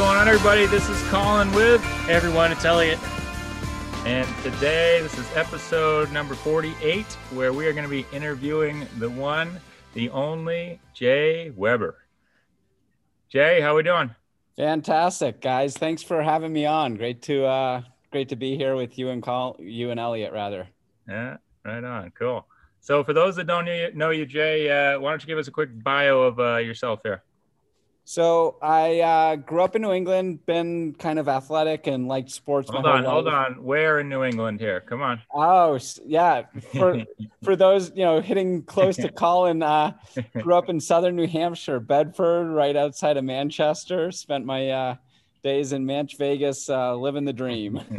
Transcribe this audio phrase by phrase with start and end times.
[0.00, 0.64] Going on, everybody?
[0.64, 2.98] This is Colin with everyone, it's Elliot.
[4.06, 9.10] And today, this is episode number 48, where we are going to be interviewing the
[9.10, 9.60] one,
[9.92, 11.98] the only Jay Weber.
[13.28, 14.14] Jay, how are we doing?
[14.56, 15.76] Fantastic, guys.
[15.76, 16.94] Thanks for having me on.
[16.94, 20.66] Great to uh great to be here with you and Col you and Elliot rather.
[21.06, 22.10] Yeah, right on.
[22.18, 22.46] Cool.
[22.80, 25.36] So, for those that don't know you, know you Jay, uh, why don't you give
[25.36, 27.22] us a quick bio of uh, yourself here?
[28.10, 32.68] So I uh, grew up in New England, been kind of athletic and liked sports.
[32.68, 33.62] Hold on, hold on.
[33.62, 34.80] Where in New England here?
[34.80, 35.22] Come on.
[35.32, 37.04] Oh yeah, for
[37.44, 39.92] for those you know hitting close to Colin, uh,
[40.40, 44.10] grew up in southern New Hampshire, Bedford, right outside of Manchester.
[44.10, 44.94] Spent my uh,
[45.44, 47.76] days in Manch Vegas, uh, living the dream.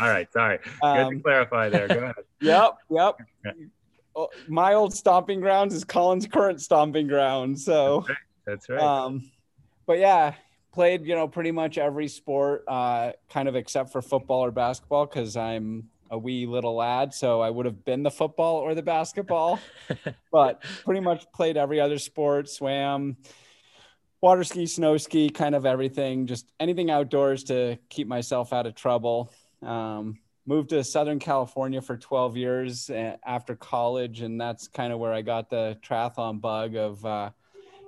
[0.00, 0.58] All right, sorry.
[0.58, 1.88] Good to Um, clarify there.
[1.88, 2.14] Go ahead.
[2.40, 3.16] Yep, yep.
[4.14, 7.58] Oh, My old stomping grounds is Colin's current stomping ground.
[7.58, 8.06] So,
[8.46, 8.80] That's right.
[8.80, 9.30] um,
[9.86, 10.34] but yeah,
[10.72, 15.06] played you know pretty much every sport, uh, kind of except for football or basketball
[15.06, 17.14] because I'm a wee little lad.
[17.14, 19.58] So I would have been the football or the basketball,
[20.32, 23.16] but pretty much played every other sport, swam.
[24.20, 28.76] Water ski, snow ski, kind of everything, just anything outdoors to keep myself out of
[28.76, 29.32] trouble.
[29.62, 35.00] Um, moved to Southern California for 12 years uh, after college, and that's kind of
[35.00, 37.30] where I got the triathlon bug of, uh,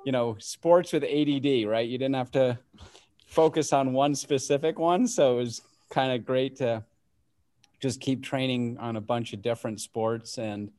[0.04, 1.66] you know, sports with ADD.
[1.66, 2.58] Right, you didn't have to
[3.26, 6.84] focus on one specific one, so it was kind of great to
[7.80, 10.70] just keep training on a bunch of different sports and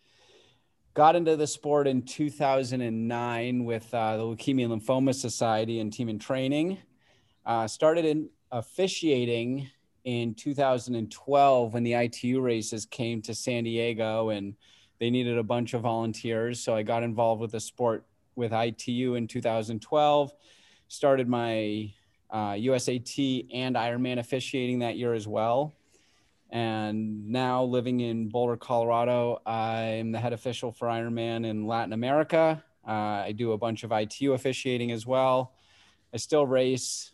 [0.96, 6.18] got into the sport in 2009 with uh, the Leukemia Lymphoma Society and team in
[6.18, 6.78] training.
[7.46, 9.70] Uh, started in officiating
[10.06, 14.56] in 2012 when the ITU races came to San Diego and
[15.00, 16.60] they needed a bunch of volunteers.
[16.62, 20.34] So I got involved with the sport with ITU in 2012,
[20.88, 21.94] started my
[22.30, 25.74] uh, USAT and Ironman officiating that year as well.
[26.50, 32.64] And now living in Boulder, Colorado, I'm the head official for Ironman in Latin America.
[32.88, 35.54] Uh, I do a bunch of ITU officiating as well.
[36.14, 37.12] I still race,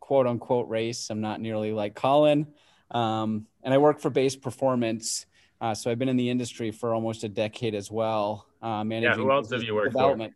[0.00, 1.08] quote unquote race.
[1.10, 2.46] I'm not nearly like Colin.
[2.90, 5.26] Um, and I work for Base Performance.
[5.62, 8.46] Uh, so I've been in the industry for almost a decade as well.
[8.60, 10.28] Uh, managing who else have you worked for?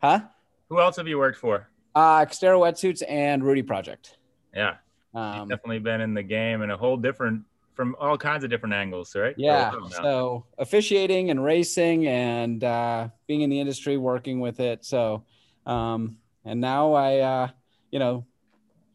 [0.00, 0.20] Huh?
[0.68, 1.68] Who else have you worked for?
[1.96, 4.18] Uh, Xterra Wetsuits and Rudy Project.
[4.54, 4.76] Yeah.
[5.14, 7.42] Um, definitely been in the game in a whole different
[7.74, 9.70] from all kinds of different angles right Yeah.
[9.70, 9.96] For a while now.
[10.02, 14.84] So officiating and racing and uh, being in the industry, working with it.
[14.84, 15.24] So,
[15.66, 17.48] um, and now I, uh,
[17.90, 18.26] you know,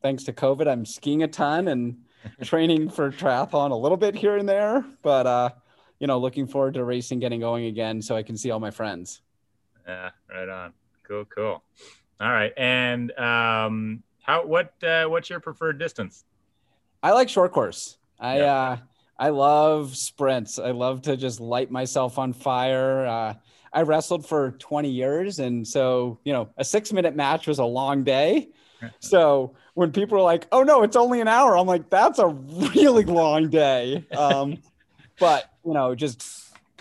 [0.01, 1.97] thanks to COVID, I'm skiing a ton and
[2.41, 4.85] training for triathlon a little bit here and there.
[5.01, 5.49] But, uh,
[5.99, 8.71] you know, looking forward to racing getting going again so I can see all my
[8.71, 9.21] friends.
[9.87, 10.73] yeah right on
[11.07, 11.61] cool cool
[12.21, 16.23] all right and um how what uh what's your preferred distance
[17.01, 17.97] I like short course.
[18.19, 18.53] I Yeah.
[18.55, 18.77] uh
[19.19, 20.57] I love sprints.
[20.57, 23.05] I love to just light myself on fire.
[23.05, 23.33] Uh
[23.73, 28.03] I wrestled for 20 years and so, you know, a 6-minute match was a long
[28.03, 28.49] day.
[28.99, 32.27] So, when people are like, "Oh no, it's only an hour." I'm like, "That's a
[32.27, 34.57] really long day." Um
[35.19, 36.23] but, you know, just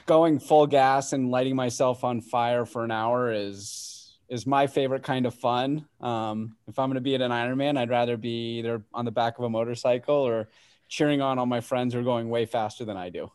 [0.07, 3.89] going full gas and lighting myself on fire for an hour is
[4.29, 5.87] is my favorite kind of fun.
[6.01, 9.11] Um, if I'm going to be at an Ironman, I'd rather be either on the
[9.11, 10.49] back of a motorcycle or
[10.89, 13.31] cheering on all my friends who are going way faster than I do.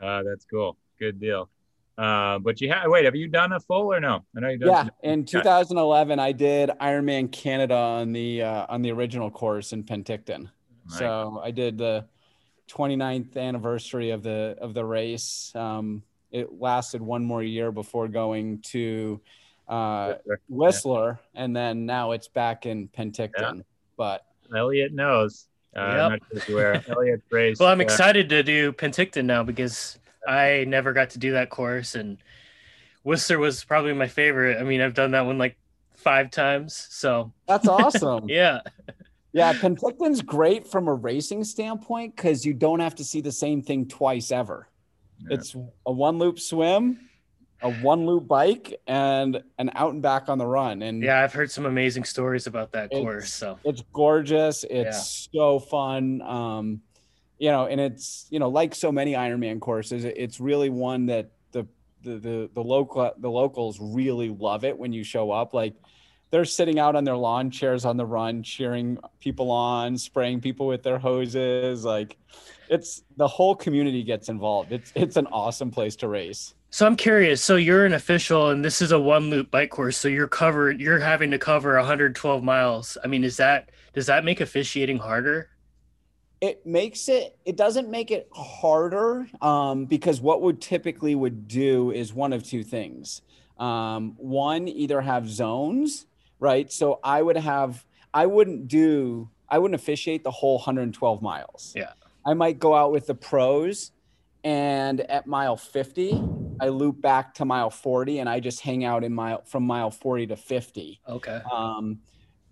[0.00, 1.48] uh that's cool good deal
[1.96, 4.58] uh but you have wait have you done a full or no i know you
[4.58, 9.30] done Yeah, some- in 2011, I did Ironman Canada on the uh, on the original
[9.30, 10.50] course in Penticton.
[10.90, 10.98] Right.
[10.98, 12.04] So I did the
[12.70, 15.52] 29th anniversary of the of the race.
[15.54, 19.20] Um, it lasted one more year before going to
[19.68, 20.14] uh,
[20.48, 23.62] Whistler, and then now it's back in Penticton.
[23.96, 24.24] But
[24.54, 25.46] Elliot knows.
[25.76, 26.12] Uh, Yep.
[26.12, 26.88] I'm not sure if.
[26.96, 27.60] Elliot raised.
[27.60, 31.94] Well, I'm excited to do Penticton now because I never got to do that course,
[31.94, 32.18] and
[33.02, 34.58] Whistler was probably my favorite.
[34.58, 35.56] I mean, I've done that one like
[35.94, 38.24] five times, so that's awesome.
[38.28, 38.60] yeah,
[39.34, 43.62] Yeah, Penticton's great from a racing standpoint because you don't have to see the same
[43.62, 44.68] thing twice ever.
[45.18, 45.34] Yeah.
[45.34, 47.10] It's a one loop swim,
[47.60, 50.82] a one loop bike, and an out and back on the run.
[50.82, 53.34] And yeah, I've heard some amazing stories about that course.
[53.34, 54.64] So it's gorgeous.
[54.70, 56.22] It's so fun.
[56.22, 56.80] Um,
[57.38, 61.32] you know, and it's you know like so many Ironman courses, it's really one that
[61.50, 61.66] the
[62.02, 65.54] the the, the local the locals really love it when you show up.
[65.54, 65.74] Like
[66.34, 70.66] they're sitting out on their lawn chairs on the run, cheering people on, spraying people
[70.66, 71.84] with their hoses.
[71.84, 72.16] Like
[72.68, 74.72] it's the whole community gets involved.
[74.72, 76.54] It's it's an awesome place to race.
[76.70, 77.40] So I'm curious.
[77.40, 79.96] So you're an official, and this is a one loop bike course.
[79.96, 80.80] So you're covered.
[80.80, 82.98] You're having to cover 112 miles.
[83.04, 85.50] I mean, is that does that make officiating harder?
[86.40, 91.92] it makes it it doesn't make it harder um, because what would typically would do
[91.92, 93.22] is one of two things
[93.56, 96.06] um, one either have zones
[96.40, 101.72] right so i would have i wouldn't do i wouldn't officiate the whole 112 miles
[101.76, 101.92] Yeah.
[102.26, 103.92] i might go out with the pros
[104.42, 106.22] and at mile 50
[106.60, 109.90] i loop back to mile 40 and i just hang out in mile from mile
[109.90, 111.40] 40 to 50 Okay.
[111.52, 111.98] um,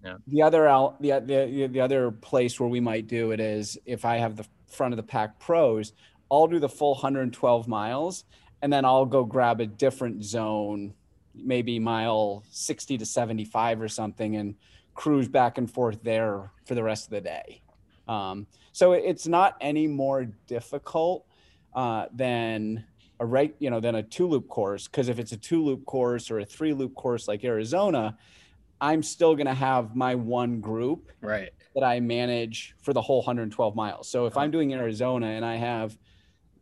[0.04, 0.16] Yeah.
[0.26, 4.04] The other out the, the the other place where we might do it is if
[4.04, 5.92] I have the front of the pack pros,
[6.28, 8.24] I'll do the full 112 miles,
[8.62, 10.94] and then I'll go grab a different zone,
[11.34, 14.54] maybe mile 60 to 75 or something, and
[14.94, 17.62] cruise back and forth there for the rest of the day.
[18.08, 21.26] Um, so it's not any more difficult
[21.74, 22.84] uh, than
[23.20, 24.86] a right, you know, than a two loop course.
[24.88, 28.16] Because if it's a two loop course or a three loop course like Arizona,
[28.80, 31.50] I'm still going to have my one group Right.
[31.74, 34.08] that I manage for the whole 112 miles.
[34.08, 35.96] So if I'm doing Arizona and I have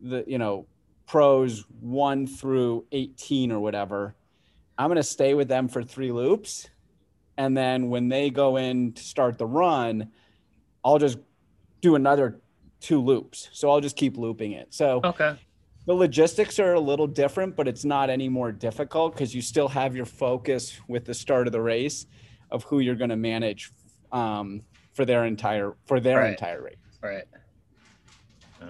[0.00, 0.66] the, you know,
[1.06, 4.14] pros one through 18 or whatever,
[4.80, 6.66] I'm going to stay with them for three loops.
[7.36, 10.10] And then when they go in to start the run,
[10.82, 11.18] I'll just
[11.82, 12.40] do another
[12.80, 13.50] two loops.
[13.52, 14.72] So I'll just keep looping it.
[14.72, 15.36] So Okay.
[15.84, 19.68] the logistics are a little different, but it's not any more difficult because you still
[19.68, 22.06] have your focus with the start of the race
[22.50, 23.70] of who you're going to manage
[24.12, 24.62] um,
[24.94, 26.30] for their entire for their Right.
[26.30, 26.76] entire race.
[27.02, 27.24] Right.
[28.62, 28.68] All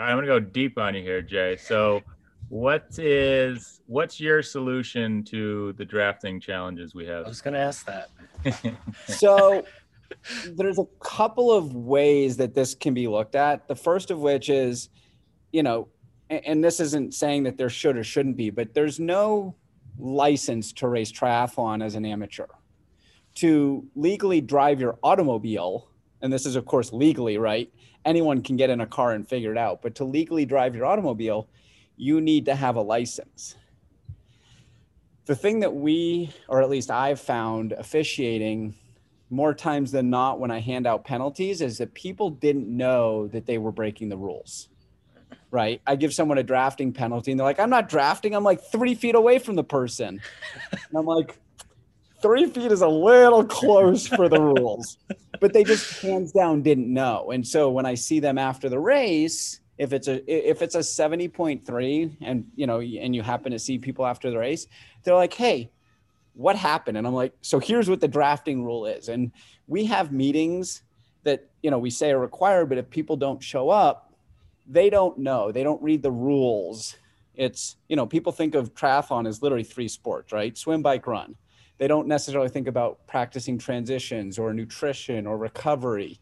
[0.00, 1.56] right, I'm gonna go deep on you here, Jay.
[1.58, 2.02] So,
[2.52, 7.24] what is what's your solution to the drafting challenges we have?
[7.24, 8.10] I was gonna ask that.
[9.06, 9.64] So
[10.46, 13.68] there's a couple of ways that this can be looked at.
[13.68, 14.90] The first of which is,
[15.50, 15.88] you know,
[16.28, 19.54] a- and this isn't saying that there should or shouldn't be, but there's no
[19.98, 22.48] license to race triathlon as an amateur.
[23.36, 25.88] To legally drive your automobile,
[26.20, 27.72] and this is of course legally, right?
[28.04, 30.84] Anyone can get in a car and figure it out, but to legally drive your
[30.84, 31.48] automobile,
[32.02, 33.54] you need to have a license.
[35.26, 38.74] The thing that we, or at least I've found officiating
[39.30, 43.46] more times than not when I hand out penalties is that people didn't know that
[43.46, 44.68] they were breaking the rules.
[45.52, 45.80] Right.
[45.86, 48.34] I give someone a drafting penalty and they're like, I'm not drafting.
[48.34, 50.20] I'm like three feet away from the person.
[50.72, 51.38] And I'm like,
[52.20, 54.98] three feet is a little close for the rules.
[55.38, 57.30] But they just hands down didn't know.
[57.30, 60.78] And so when I see them after the race, if it's a if it's a
[60.78, 64.68] 70.3 and you know and you happen to see people after the race,
[65.02, 65.70] they're like, hey,
[66.34, 66.96] what happened?
[66.96, 69.08] And i'm like so here's what the drafting rule is.
[69.08, 69.32] And
[69.66, 70.82] we have meetings
[71.24, 74.12] that you know we say are required but if people don't show up
[74.68, 75.50] they don't know.
[75.50, 76.96] They don't read the rules.
[77.34, 80.56] It's you know people think of triathlon as literally three sports right?
[80.56, 81.34] Swim bike run.
[81.78, 86.20] They don't necessarily think about practicing transitions or nutrition or recovery.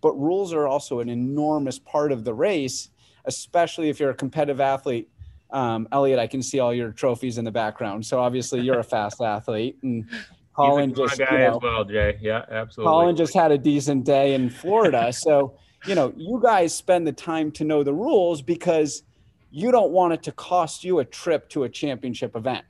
[0.00, 2.88] But rules are also an enormous part of the race
[3.24, 5.08] especially if you're a competitive athlete
[5.54, 8.04] um, Elliot, I can see all your trophies in the background.
[8.04, 10.06] So obviously you're a fast athlete, and
[10.54, 12.18] Colin just you know, well, Jay.
[12.20, 12.90] Yeah, absolutely.
[12.90, 15.12] Colin just had a decent day in Florida.
[15.12, 19.04] so you know, you guys spend the time to know the rules because
[19.50, 22.64] you don't want it to cost you a trip to a championship event.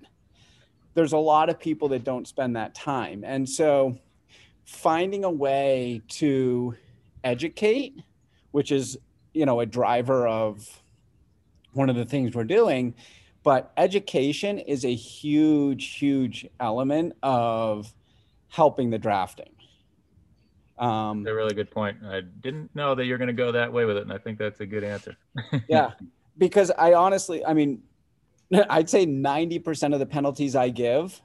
[0.92, 3.98] There's a lot of people that don't spend that time, and so
[4.66, 6.74] finding a way to
[7.22, 7.98] educate,
[8.50, 8.98] which is
[9.34, 10.82] you know a driver of
[11.72, 12.94] one of the things we're doing
[13.42, 17.92] but education is a huge huge element of
[18.48, 19.50] helping the drafting
[20.76, 21.98] um, that's a really good point.
[22.04, 24.38] I didn't know that you're going to go that way with it, and I think
[24.38, 25.16] that's a good answer.
[25.68, 25.92] yeah
[26.36, 27.80] because i honestly i mean
[28.70, 31.22] i'd say 90% of the penalties i give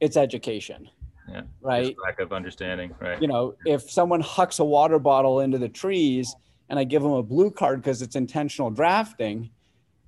[0.00, 0.88] it's education.
[1.28, 1.42] Yeah.
[1.60, 1.94] Right.
[2.02, 2.94] Lack of understanding.
[3.00, 3.20] Right.
[3.20, 6.34] You know, if someone hucks a water bottle into the trees
[6.68, 9.50] and I give them a blue card because it's intentional drafting,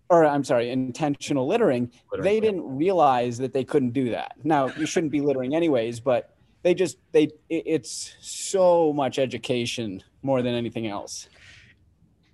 [0.09, 4.33] or I'm sorry, intentional littering, Littering, they didn't realize that they couldn't do that.
[4.45, 10.03] Now you shouldn't be littering anyways, but they just they it- it's so much education
[10.23, 11.29] more than anything else.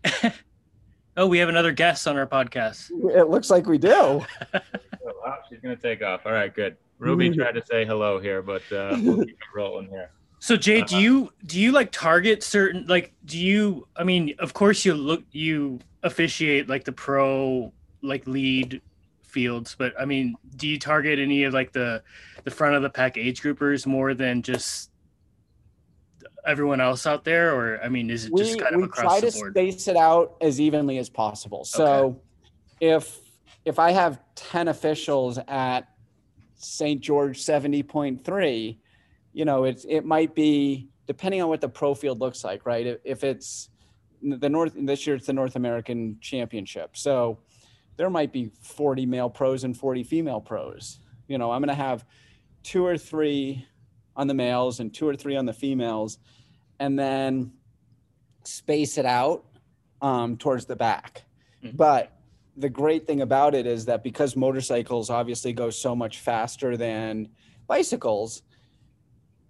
[1.19, 2.91] Oh, we have another guest on our podcast.
[2.91, 4.23] It looks like we do.
[5.09, 6.27] Oh, wow, she's gonna take off.
[6.27, 6.77] All right, good.
[6.99, 7.41] Ruby Mm-hmm.
[7.41, 10.11] tried to say hello here, but uh, we'll keep it rolling here.
[10.39, 10.87] So Jay, Uh-huh.
[10.87, 14.95] do you do you like target certain like do you I mean, of course you
[14.95, 18.81] look you officiate like the pro like lead
[19.25, 22.03] fields, but I mean, do you target any of like the
[22.45, 24.91] the front of the pack age groupers more than just
[26.47, 29.13] everyone else out there or I mean, is it just we, kind of we across
[29.15, 29.53] try the to board?
[29.55, 31.65] space it out as evenly as possible.
[31.65, 32.21] So
[32.81, 33.19] if
[33.65, 35.89] if I have 10 officials at
[36.55, 37.01] St.
[37.01, 38.79] George 70.3,
[39.37, 42.87] you know, it's it might be depending on what the pro field looks like, right?
[42.87, 43.69] If, if it's
[44.23, 46.97] the North this year it's the North American Championship.
[46.97, 47.39] So
[47.99, 51.01] there might be 40 male pros and 40 female pros.
[51.29, 52.07] You know, I'm going to have
[52.63, 53.67] two or three
[54.17, 56.19] on the males and two or three on the females
[56.81, 57.53] and then
[58.45, 59.45] space it out
[60.01, 61.25] um, towards the back.
[61.63, 61.77] Mhm.
[61.77, 62.11] But
[62.57, 67.29] the great thing about it is that because motorcycles obviously go so much faster than
[67.67, 68.41] bicycles,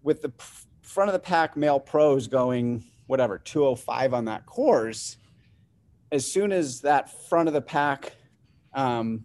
[0.07, 0.33] with the
[0.83, 5.17] front of the pack male pros going whatever 205 on that course,
[6.13, 8.15] as soon as that front of the pack
[8.73, 9.25] um,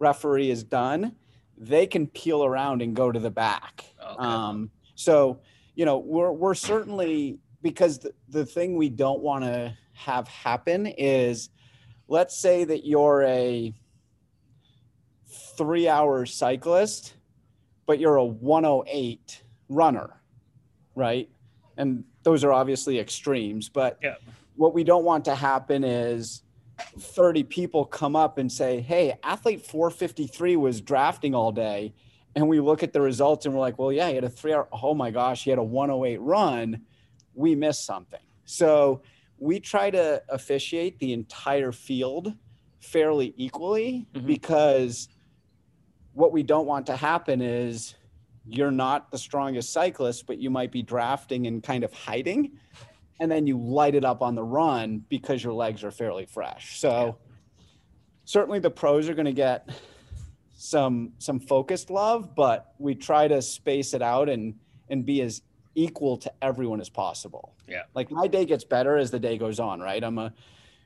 [0.00, 1.14] referee is done,
[1.56, 3.84] they can peel around and go to the back.
[4.04, 4.16] Okay.
[4.18, 5.38] Um, so,
[5.76, 10.86] you know, we're, we're certainly, because the, the thing we don't want to have happen
[10.86, 11.50] is
[12.08, 13.72] let's say that you're a
[15.56, 17.14] three hour cyclist,
[17.86, 20.20] but you're a 108 runner,
[20.94, 21.28] right?
[21.76, 24.16] And those are obviously extremes, but Yeah.
[24.56, 26.42] what we don't want to happen is
[26.98, 31.94] 30 people come up and say, Hey, athlete 453 was drafting all day.
[32.34, 34.52] And we look at the results and we're like, Well, yeah, he had a three
[34.52, 36.82] hour, oh my gosh, he had a 108 run.
[37.34, 38.20] We missed something.
[38.44, 39.02] So
[39.38, 42.34] we try to officiate the entire field
[42.80, 44.26] fairly equally Mhm.
[44.26, 45.08] because
[46.12, 47.94] what we don't want to happen is
[48.48, 52.58] you're not the strongest cyclist, but you might be drafting and kind of hiding
[53.20, 56.78] and then you light it up on the run because your legs are fairly fresh.
[56.78, 57.18] So
[58.24, 59.68] certainly the pros are going to get
[60.56, 64.54] some some focused love, but we try to space it out and
[64.88, 65.42] and be as
[65.74, 67.54] equal to everyone as possible.
[67.68, 67.82] Yeah.
[67.94, 70.02] Like my day gets better as the day goes on, right?
[70.02, 70.32] I'm a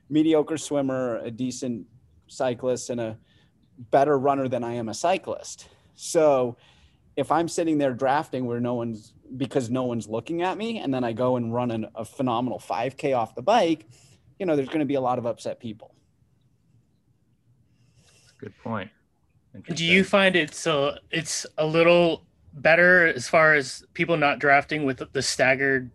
[0.09, 1.87] mediocre swimmer, a decent
[2.27, 3.17] cyclist and a
[3.91, 5.67] better runner than I am a cyclist.
[5.95, 6.57] So
[7.15, 10.93] if I'm sitting there drafting where no one's because no one's looking at me, and
[10.93, 13.87] then I go and run an, a phenomenal 5K off the bike,
[14.39, 15.95] you know, there's going to be a lot of upset people.
[18.39, 18.91] Good point.
[19.73, 24.83] Do you find it's a it's a little better as far as people not drafting
[24.83, 25.91] with the staggered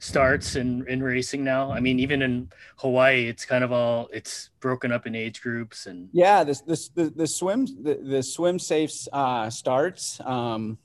[0.00, 1.70] starts in in racing now?
[1.70, 5.86] I mean, even in Hawaii, it's kind of all it's broken up in age groups
[5.86, 10.20] and Yeah, this this the, the swim the, the swim safe uh, starts.
[10.24, 10.78] Um,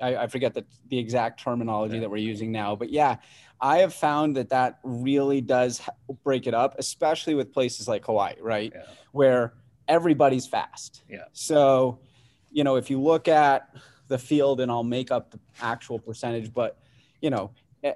[0.00, 2.00] I, I forget the the exact terminology Yeah.
[2.02, 3.16] that we're using now, but yeah,
[3.60, 5.82] I have found that that really does
[6.24, 8.82] break it up, especially with places like Hawaii, right, yeah.
[9.12, 9.52] where
[9.88, 11.02] everybody's fast.
[11.10, 11.24] Yeah.
[11.32, 11.98] So,
[12.50, 13.74] you know, if you look at
[14.08, 16.78] the field, and I'll make up the actual percentage, but
[17.20, 17.50] you know,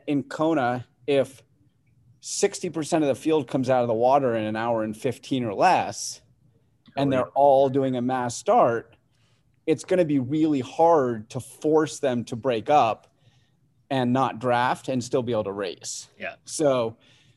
[0.07, 1.43] in Kona, if
[2.23, 5.55] 60% of the field comes out of the water in an hour and 15 or
[5.55, 6.21] less,
[6.97, 8.97] and they're all doing a mass start,
[9.67, 13.09] it's going to be really hard to force them to break up
[13.91, 16.09] and not draft and still be able to race.
[16.19, 16.35] Yeah.
[16.45, 16.97] So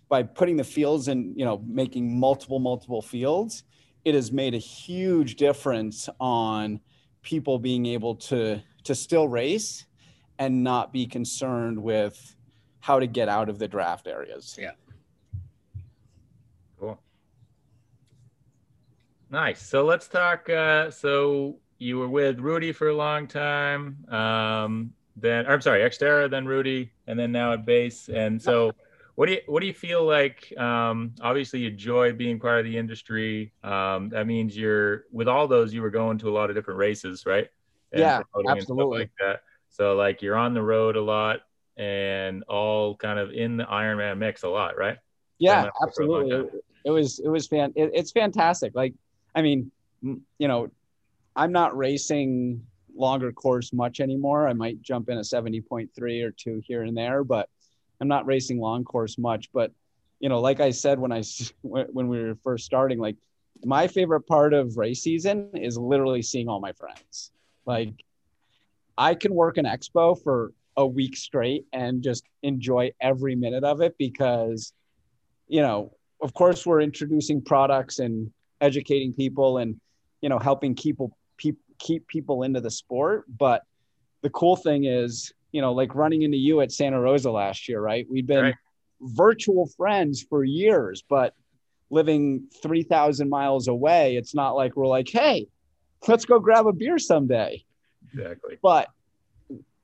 [0.10, 3.64] by putting the fields in, you know, making multiple, multiple fields,
[4.06, 6.80] it has made a huge difference on
[7.22, 9.86] people being able to to still race
[10.40, 12.37] and not be concerned with
[12.80, 14.58] how to get out of the draft areas.
[14.60, 14.72] Yeah.
[16.80, 17.00] Cool.
[19.30, 19.62] Nice.
[19.62, 20.50] So let's talk.
[20.50, 24.06] Uh, so you were with Rudy for a long time.
[24.10, 28.08] Um, then, I'm sorry, Xterra, then Rudy, and then now at base.
[28.08, 28.72] And so,
[29.16, 30.56] what do you what do you feel like?
[30.58, 33.52] Um, obviously, you enjoy being part of the industry.
[33.64, 35.74] Um, that means you're with all those.
[35.74, 37.48] You were going to a lot of different races, right?
[37.92, 39.00] And Yeah, promoting and stuff absolutely.
[39.00, 39.42] like that.
[39.70, 41.42] So, like, you're on the road a lot
[41.78, 44.98] and all kind of in the Ironman mix a lot, right?
[45.40, 46.58] Yeah, that for a long absolutely.
[46.58, 47.74] It, it was it was fan.
[47.76, 48.74] It, it's fantastic.
[48.76, 48.94] Like,
[49.36, 50.70] I mean, you know,
[51.36, 52.66] I'm not racing
[52.96, 54.48] longer course much anymore.
[54.48, 57.48] I might jump in a 70.3 or two here and there, but
[58.02, 59.52] I'm not racing long course much.
[59.54, 59.72] But
[60.20, 61.22] you know, like I said when I
[61.62, 63.16] when we were first starting, like
[63.64, 67.32] my favorite part of race season is literally seeing all my friends.
[67.66, 67.94] Like
[68.98, 73.82] I can work an expo for a week straight and just enjoy every minute of
[73.82, 74.74] it because
[75.48, 79.80] you know, of course we're introducing products and educating people and
[80.22, 83.26] you know helping people keep keep people into the sport.
[83.28, 83.64] But
[84.22, 87.82] the cool thing is you know like running into you at santa rosa last year
[87.82, 88.06] right?
[88.10, 88.56] We've been right.
[89.02, 91.34] virtual friends for years but
[91.90, 95.48] living 3000 miles away it's not like we're like hey
[96.08, 97.64] let's go grab a beer someday.
[98.14, 98.58] Exactly.
[98.62, 98.90] But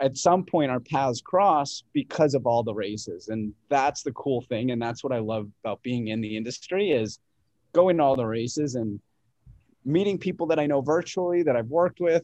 [0.03, 4.41] at some point our paths cross because of all the races and that's the cool
[4.41, 7.19] thing and that's what i love about being in the industry is
[7.74, 9.00] going to all the races and
[9.86, 12.24] meeting people that I know virtually that I've worked with,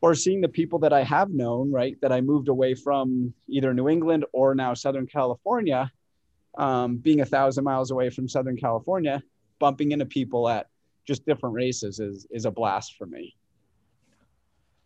[0.00, 3.74] or seeing the people that I have known, right, that I moved away from either
[3.74, 5.90] New England or now Southern California,
[6.56, 9.22] um, being a thousand miles away from Southern California,
[9.58, 10.68] bumping into people at
[11.04, 13.34] just different races is is a blast for me.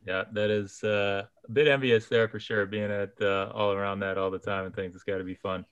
[0.06, 2.66] Yeah, that is uh, a bit envious there for sure.
[2.66, 5.34] Being at uh, all around that all the time and things, it's got to be
[5.34, 5.64] fun.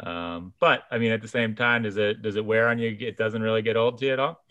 [0.00, 2.96] Um, but I mean, at the same time, does it does it wear on you?
[2.98, 4.44] It doesn't really get old to you at all.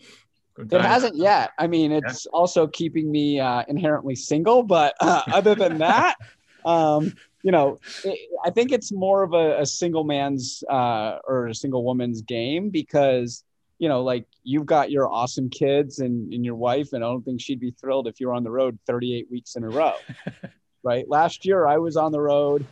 [0.58, 1.50] It hasn't yet.
[1.58, 2.36] I mean, it's yeah.
[2.36, 6.16] also keeping me uh, inherently single, but uh, other than that,
[6.64, 7.12] um,
[7.42, 11.54] you know, it, I think it's more of a, a single man's uh, or a
[11.54, 13.44] single woman's game because,
[13.78, 17.24] you know, like you've got your awesome kids and, and your wife, and I don't
[17.24, 19.94] think she'd be thrilled if you were on the road 38 weeks in a row.
[20.84, 21.04] right.
[21.08, 22.64] Last year, I was on the road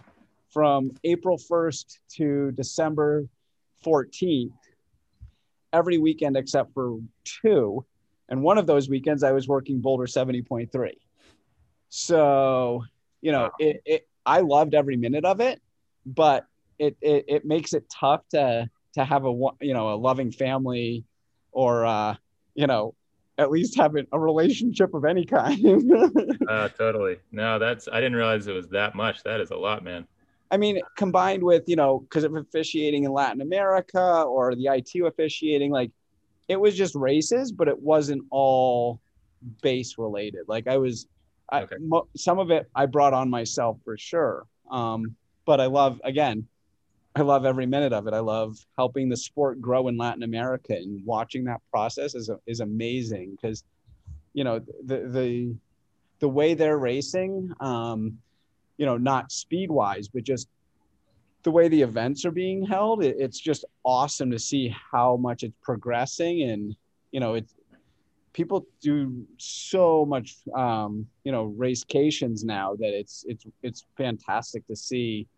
[0.53, 3.27] from April 1st to December
[3.85, 4.53] 14th
[5.73, 7.85] every weekend except for two.
[8.29, 10.93] And one of those weekends I was working Boulder 70.3.
[11.89, 12.85] So,
[13.21, 15.61] you know, it, it I loved every minute of it,
[16.07, 16.47] but
[16.79, 21.05] it, it, it makes it tough to, to have a, you know, a loving family
[21.55, 22.15] or, uh,
[22.55, 22.95] you know,
[23.39, 25.93] at least having a relationship of any kind.
[26.49, 27.17] uh, totally.
[27.33, 29.23] No, that's, I didn't realize it was that much.
[29.25, 30.07] That is a lot, man.
[30.51, 35.07] I mean, combined with, you know, because of officiating in Latin America or the ITU
[35.07, 35.91] officiating, like
[36.49, 39.01] it was just races, but it wasn't all
[39.63, 40.45] base related.
[40.47, 41.09] Like I was,
[41.53, 41.75] okay.
[41.75, 44.47] I, mo- some of it I brought on myself for sure.
[44.71, 46.47] Um, but I love, again,
[47.17, 48.15] I love every minute of it.
[48.15, 52.61] I love helping the sport grow in Latin America and watching that process is, is
[52.61, 53.63] amazing because,
[54.33, 55.55] you know, the, the,
[56.19, 58.19] the way they're racing, um,
[58.79, 60.49] you know, not speed wise, but just
[61.45, 63.05] the way the events are being held.
[63.05, 66.43] It, it's just awesome to see how much it's progressing.
[66.51, 66.75] And,
[67.13, 67.55] you know, it's,
[68.33, 74.75] people do so much, um, you know, racecations now that it's, it's, it's fantastic to
[74.75, 75.29] see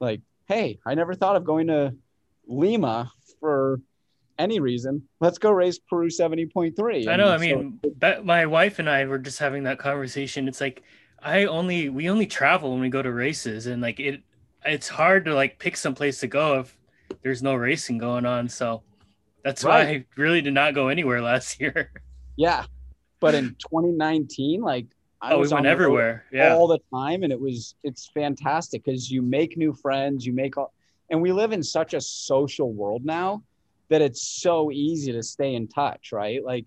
[0.00, 1.94] like, Hey, I never thought of going to
[2.48, 3.80] Lima for
[4.36, 5.04] any reason.
[5.20, 7.06] Let's go race Peru 70.3.
[7.06, 7.28] I know.
[7.28, 10.48] I mean, that, my wife and I were just having that conversation.
[10.48, 10.82] It's like,
[11.22, 14.22] I only we only travel when we go to races, and like it,
[14.64, 16.76] it's hard to like pick some place to go if
[17.22, 18.48] there's no racing going on.
[18.48, 18.82] So
[19.44, 19.86] that's right.
[19.86, 21.92] why I really did not go anywhere last year.
[22.36, 22.64] Yeah,
[23.20, 24.86] but in 2019, like
[25.22, 29.10] I oh, we went everywhere, yeah, all the time, and it was it's fantastic because
[29.10, 30.72] you make new friends, you make all,
[31.10, 33.42] and we live in such a social world now
[33.90, 36.42] that it's so easy to stay in touch, right?
[36.42, 36.64] Like,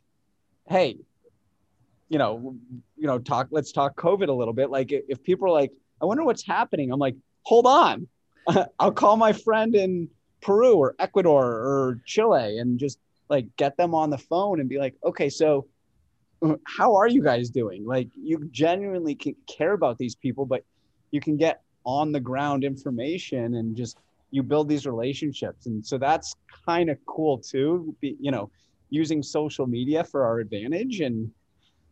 [0.67, 0.97] hey,
[2.09, 2.55] you know,
[2.95, 4.69] you know, talk, let's talk COVID a little bit.
[4.69, 6.91] Like if people are like, I wonder what's happening.
[6.91, 8.07] I'm like, hold on.
[8.79, 10.09] I'll call my friend in
[10.41, 14.77] Peru or Ecuador or Chile and just like get them on the phone and be
[14.77, 15.65] like, okay, so
[16.43, 17.85] Uh, how are you guys doing?
[17.85, 19.15] Like you genuinely
[19.47, 20.63] care about these people, but
[21.11, 23.97] you can get on the ground information and just
[24.31, 25.67] you build these relationships.
[25.67, 27.95] And so that's kind of cool too.
[28.01, 28.49] Be, you know,
[28.89, 31.31] using social media for our advantage and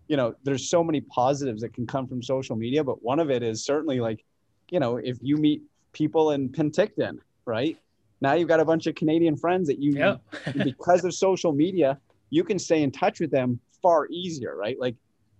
[0.08, 3.32] you know, there's so many positives that can come from social media, but one of
[3.32, 4.26] it is certainly like,
[4.70, 5.62] you know, if you meet
[5.94, 7.78] people in Penticton, right?
[8.20, 10.22] Now you've got a bunch of Canadian friends that you, yep.
[10.66, 11.98] because of social media,
[12.30, 14.80] you can stay in touch with them far easier, right?
[14.80, 14.96] Like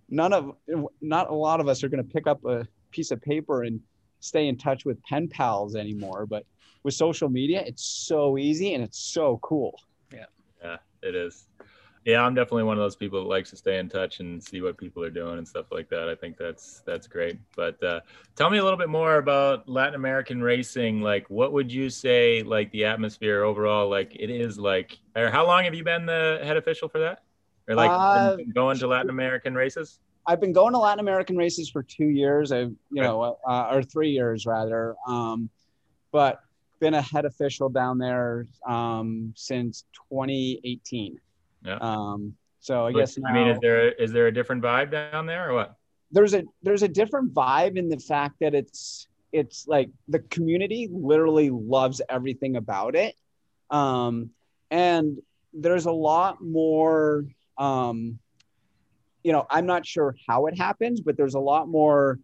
[0.08, 0.56] none of,
[1.00, 3.80] not a lot of us are going to pick up a piece of paper and
[4.20, 6.26] stay in touch with pen pals anymore.
[6.26, 6.44] But
[6.82, 9.78] with social media, it's so easy and it's so cool.
[10.12, 10.26] Yeah.
[10.62, 11.46] Yeah, it is
[12.04, 14.60] yeah, I'm definitely one of those people that likes to stay in touch and see
[14.60, 16.08] what people are doing and stuff like that.
[16.08, 17.38] I think that's that's great.
[17.54, 18.00] But uh,
[18.34, 21.00] tell me a little bit more about Latin American racing.
[21.00, 23.88] Like, what would you say like the atmosphere overall?
[23.88, 24.98] Like, it is like.
[25.14, 27.22] Or how long have you been the head official for that?
[27.72, 29.98] Or like uh, going to Latin American races?
[30.26, 32.52] I've been going to Latin American races for two years.
[32.52, 34.94] I've, you know, uh, or three years rather.
[35.06, 35.50] Um,
[36.12, 36.40] but
[36.78, 41.18] been a head official down there um, since 2018.
[41.64, 41.78] Yeah.
[41.80, 45.26] Um, so I guess now I mean, is there is there a different vibe down
[45.26, 45.76] there or what?
[46.12, 50.88] there's a there's a different vibe in the fact that it's it's like the community
[50.92, 53.16] literally loves everything about it
[53.70, 54.30] um
[54.70, 55.18] and
[55.54, 57.24] there's a lot more
[57.58, 58.18] um
[59.22, 62.18] you know i'm not sure how it happens but there's a lot more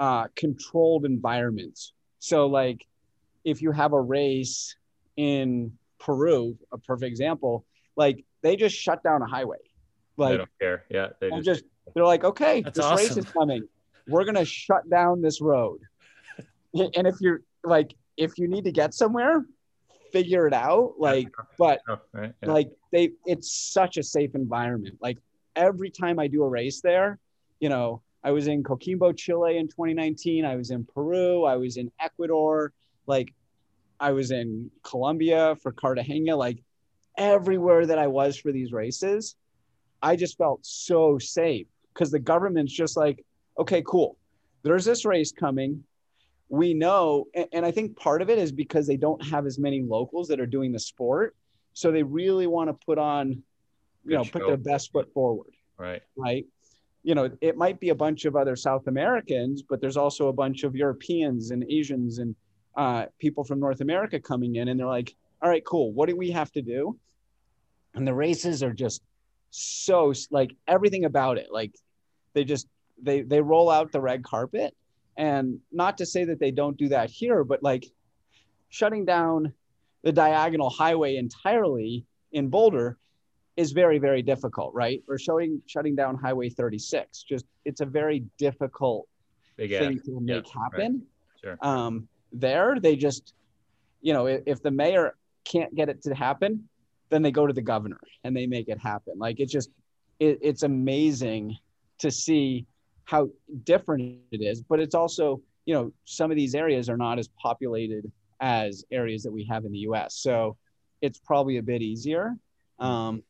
[0.00, 2.86] uh controlled environments so like
[3.44, 4.76] if you have a race
[5.16, 7.64] in peru a perfect example
[7.96, 9.58] like they just shut down a highway
[10.16, 10.84] they like don't care.
[10.90, 13.66] Yeah, they just, just they're like, okay, That's this race is coming.
[14.06, 15.80] We're gonna shut down this road.
[16.74, 19.44] and if you're like, if you need to get somewhere,
[20.14, 20.94] figure it out.
[20.98, 22.32] Like, but oh, right?
[22.42, 22.52] Yeah.
[22.52, 24.96] like they, it's such a safe environment.
[25.00, 25.18] Like
[25.56, 27.18] every time I do a race there,
[27.58, 30.44] you know, I was in Coquimbo, Chile in 2019.
[30.44, 31.44] I was in Peru.
[31.44, 32.72] I was in Ecuador.
[33.06, 33.34] Like,
[34.00, 36.36] I was in Colombia for Cartagena.
[36.36, 36.62] Like,
[37.18, 39.36] everywhere that I was for these races,
[40.02, 43.24] I just felt so safe because the government's just like,
[43.58, 44.16] okay, cool.
[44.62, 45.84] There's this race coming.
[46.54, 49.58] We know, and, and I think part of it is because they don't have as
[49.58, 51.34] many locals that are doing the sport,
[51.72, 53.42] so they really want to put on, you
[54.06, 56.02] Good know, put their best foot forward right.
[56.16, 56.46] right?
[57.02, 60.32] You know, it might be a bunch of other South Americans, but there's also a
[60.32, 62.34] bunch of Europeans and Asians and
[62.76, 65.92] uh, people from North America coming in, and they're like, "All right, cool.
[65.92, 66.98] What do we have to do?"
[67.94, 69.02] And the races are just
[69.50, 71.74] so like everything about it, like
[72.32, 72.66] they just
[73.00, 74.74] they they roll out the red carpet,
[75.16, 77.86] and not to say that they don't do that here, but like
[78.68, 79.52] shutting down
[80.02, 82.98] the diagonal highway entirely in Boulder
[83.56, 88.24] is very very difficult right or showing shutting down highway 36 just it's a very
[88.36, 89.06] difficult
[89.56, 90.04] Big thing act.
[90.06, 91.02] to make happen
[91.40, 91.56] Sure.
[91.62, 93.32] um there they just
[94.00, 96.68] you know if, if the mayor can't get it to happen
[97.10, 99.70] then they go to the governor and they make it happen like it's just
[100.18, 101.56] it, it's amazing
[102.00, 102.66] to see
[103.04, 103.28] how
[103.64, 107.28] different it is but it's also you know some of these areas are not as
[107.40, 110.56] populated as areas that we have in the us so
[111.02, 112.34] it's probably a bit easier
[112.80, 113.22] um,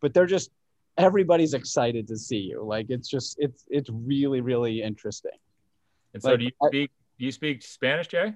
[0.00, 0.50] but they're just
[0.98, 5.32] everybody's excited to see you like it's just it's it's really really interesting
[6.14, 8.34] And so, like, do you speak do you speak Spanish, Jay?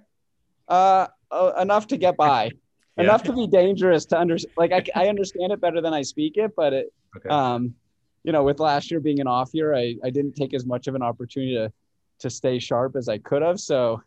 [0.68, 2.50] uh, uh enough to get by
[2.98, 3.04] Yeah.
[3.04, 6.38] enough to be dangerous to understand like I, I understand it better than i speak
[6.38, 6.86] it but it
[7.18, 7.28] Okay.
[7.28, 7.74] um
[8.26, 10.86] you know with last year being an off year i i didn't take as much
[10.88, 11.72] of an opportunity to
[12.18, 14.02] to stay sharp as i could have so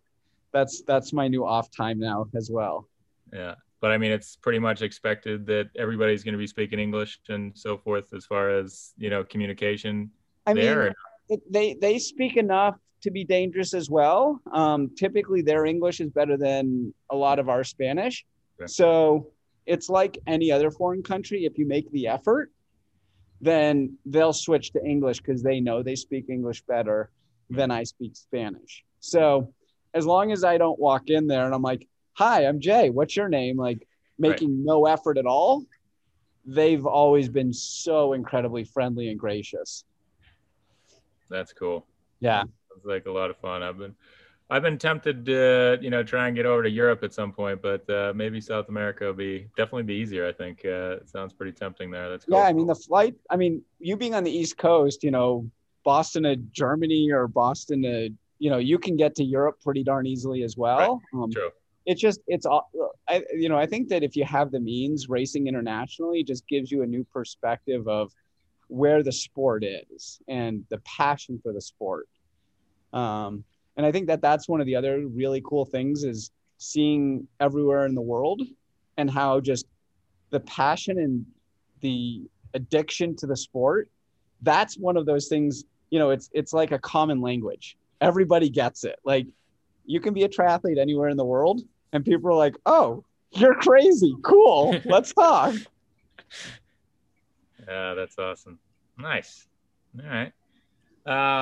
[0.51, 2.87] that's that's my new off time now as well
[3.33, 3.55] Yeah.
[3.81, 7.57] But I mean, it's pretty much expected that everybody's going to be speaking English and
[7.57, 10.11] so forth as far as, you know, communication
[10.45, 10.95] i mean there.
[11.29, 14.41] it, they they speak enough to be dangerous as well.
[14.51, 18.25] Um, typically, their English is better than a lot of our Spanish.
[18.59, 18.67] Okay.
[18.67, 19.31] So
[19.65, 21.45] it's like any other foreign country.
[21.45, 22.51] If you make the effort,
[23.41, 27.09] then they'll switch to English because they know they speak English better
[27.49, 28.83] than I speak Spanish.
[28.99, 29.53] So
[29.93, 32.89] as long as I don't walk in there and I'm like, "Hi, I'm Jay.
[32.89, 35.65] What's your name?" Like making no effort at all,
[36.45, 39.85] they've always been so incredibly friendly and gracious.
[41.29, 41.85] That's cool.
[42.19, 42.43] Yeah.
[42.75, 43.63] It's like a lot of fun.
[43.63, 43.95] I've been,
[44.51, 47.61] I've been tempted to, you know, try and get over to Europe at some point,
[47.61, 50.27] but uh, maybe South America will be definitely be easier.
[50.27, 52.09] I think uh, it sounds pretty tempting there.
[52.09, 52.39] That's cool.
[52.39, 53.15] Yeah, I mean the flight.
[53.29, 55.49] I mean, you being on the East Coast, you know,
[55.83, 58.09] Boston to Germany or Boston to,
[58.39, 60.99] you know, you can get to Europe pretty darn easily as well.
[61.13, 61.51] Um, True.
[61.85, 62.71] it's just it's all
[63.07, 66.71] I you know I think that if you have the means, racing internationally just gives
[66.71, 68.11] you a new perspective of
[68.67, 72.07] where the sport is and the passion for the sport.
[72.93, 73.43] Um,
[73.79, 77.85] and I think that that's one of the other really cool things is seeing everywhere
[77.85, 78.41] in the world
[78.97, 79.67] and how just
[80.31, 81.25] the passion and
[81.79, 83.89] the addiction to the sport.
[84.41, 85.63] That's one of those things.
[85.91, 87.77] You know, it's it's like a common language.
[88.01, 88.99] Everybody gets it.
[89.05, 89.27] Like
[89.85, 91.61] you can be a triathlete anywhere in the world
[91.93, 95.55] and people are like oh you're crazy cool let's talk
[97.65, 98.59] Yeah, that's awesome.
[98.97, 99.47] Nice.
[99.97, 100.33] All right.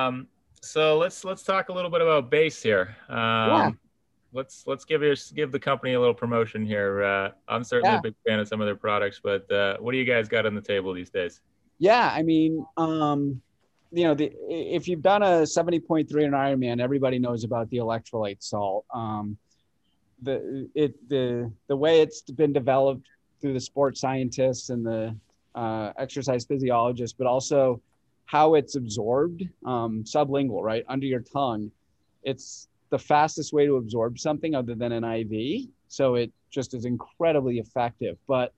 [0.06, 0.28] Um,
[0.62, 2.96] so let's let's talk a little bit about base here.
[3.08, 3.70] Um, Yeah.
[4.32, 7.02] Let's let's give your give the company a little promotion here.
[7.02, 7.98] Uh, I'm certainly Yeah.
[7.98, 10.44] a big fan of some of their products, but uh, what do you guys got
[10.44, 11.40] on the table these days?
[11.80, 13.40] yeah i mean um
[13.92, 18.42] you know the if you've done a 70.3 in ironman everybody knows about the electrolyte
[18.42, 19.38] salt um
[20.22, 23.06] the it the the way it's been developed
[23.40, 25.14] through the sports scientists and the
[25.54, 27.80] uh, exercise physiologists but also
[28.28, 31.70] how it's absorbed, um, sublingual, right under your tongue.
[32.22, 35.68] It's the fastest way to absorb something other than an IV.
[35.88, 38.18] So it just is incredibly effective.
[38.26, 38.52] But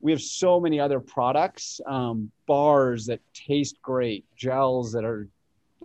[0.00, 5.28] we have so many other products, um, bars that taste great, gels that are,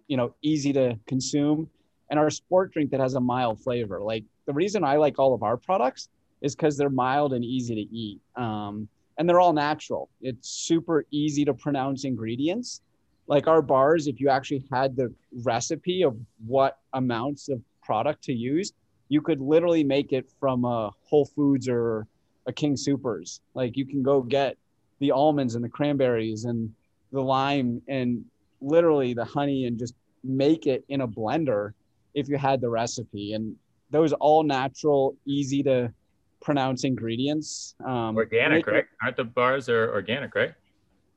[0.08, 1.67] you know, easy to consume,
[2.12, 4.00] and our sport drink that has a mild flavor.
[4.00, 6.10] Like the reason I like all of our products
[6.41, 8.22] is because they're mild and easy to eat.
[8.36, 10.10] Um, and they're all natural.
[10.22, 12.82] It's super easy to pronounce ingredients.
[13.30, 15.13] Like our bars, if you actually had the
[15.44, 18.74] recipe of what amounts of product to use,
[19.08, 22.08] you could literally make it from a Whole Foods or
[22.48, 23.42] a King Supers.
[23.54, 24.58] Like you can go get
[25.00, 26.74] the almonds and the cranberries and
[27.12, 28.26] the lime and
[28.62, 31.74] literally the honey and just make it in a blender
[32.15, 33.34] if you had the recipe.
[33.34, 33.56] And
[33.92, 35.94] those all natural, easy to
[36.42, 37.76] pronounce ingredients.
[37.86, 38.86] Um, organic, right?
[39.04, 40.54] Aren't the bars are organic, right?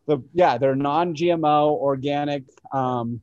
[0.06, 3.20] The yeah, they're non-GMO, organic, um,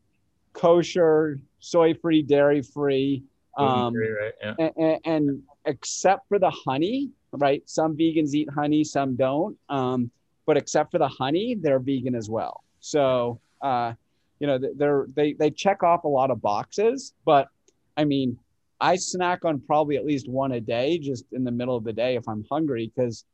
[0.54, 3.24] kosher, soy-free, dairy-free.
[3.58, 4.34] Um, right?
[4.42, 4.54] yeah.
[4.58, 7.62] and, and, and, except for the honey, right?
[7.66, 9.58] Some vegans eat honey, some don't.
[9.68, 10.10] Um,
[10.46, 12.64] but except for the honey, they're vegan as well.
[12.80, 13.94] So, uh,
[14.40, 17.14] you know, they're they they check off a lot of boxes.
[17.26, 17.50] But
[17.98, 18.38] I mean,
[18.82, 21.94] I snack on probably at least one a day, just in the middle of the
[21.94, 23.26] day if I'm hungry, because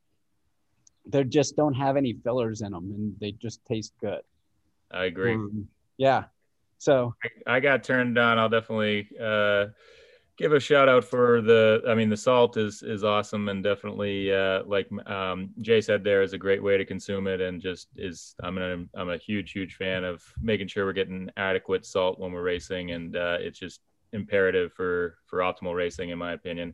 [1.08, 4.22] they just don't have any fillers in them and they just taste good.
[4.92, 5.34] I agree.
[5.34, 6.26] Um, yeah.
[6.78, 7.16] So
[7.48, 8.38] I, I, got turned on.
[8.38, 9.68] I'll definitely uh,
[10.38, 11.82] give a shout out for the.
[11.88, 16.22] I mean, the salt is is awesome and definitely uh, like um, Jay said, there
[16.22, 18.36] is a great way to consume it and just is.
[18.42, 22.32] I'm an, I'm a huge huge fan of making sure we're getting adequate salt when
[22.32, 23.82] we're racing and uh, it's just
[24.14, 26.74] imperative for for optimal racing in my opinion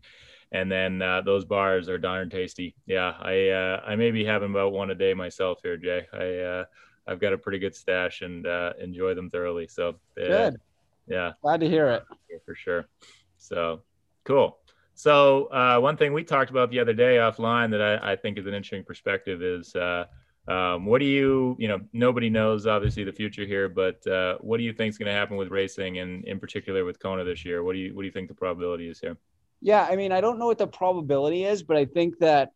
[0.51, 2.75] and then uh, those bars are darn tasty.
[2.85, 6.07] Yeah i uh, i may be having about one a day myself here jay.
[6.13, 6.65] I uh,
[7.07, 9.67] i've got a pretty good stash and uh, enjoy them thoroughly.
[9.67, 10.57] So uh, good.
[11.07, 11.31] yeah.
[11.41, 12.03] Glad to hear it.
[12.45, 12.87] For sure.
[13.37, 13.81] So
[14.23, 14.57] cool.
[14.93, 18.37] So uh, one thing we talked about the other day offline that I, I think
[18.37, 19.75] is an interesting perspective is
[20.47, 24.57] um, what do you, you know, nobody knows obviously the future here, but uh, what
[24.57, 27.45] do you think is going to happen with racing and in particular with Kona this
[27.45, 27.63] year?
[27.63, 29.17] What do you, what do you think the probability is here?
[29.61, 32.51] Yeah, I mean, I don't know what the probability is, but I think that,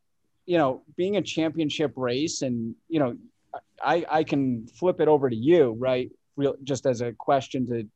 [0.46, 3.15] you know, being a championship race and, you know,
[3.84, 6.12] I, I can flip it over to you, right?
[6.36, 7.88] Real, just as a question to,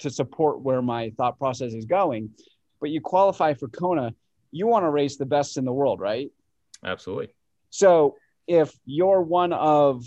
[0.00, 2.30] to support where my thought process is going.
[2.80, 4.14] But you qualify for Kona,
[4.50, 6.30] you want to race the best in the world, right?
[6.84, 7.34] Absolutely.
[7.70, 10.04] So if you're one of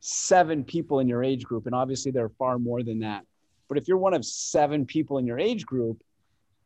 [0.00, 3.24] seven people in your age group, and obviously there are far more than that,
[3.68, 6.02] but if you're one of seven people in your age group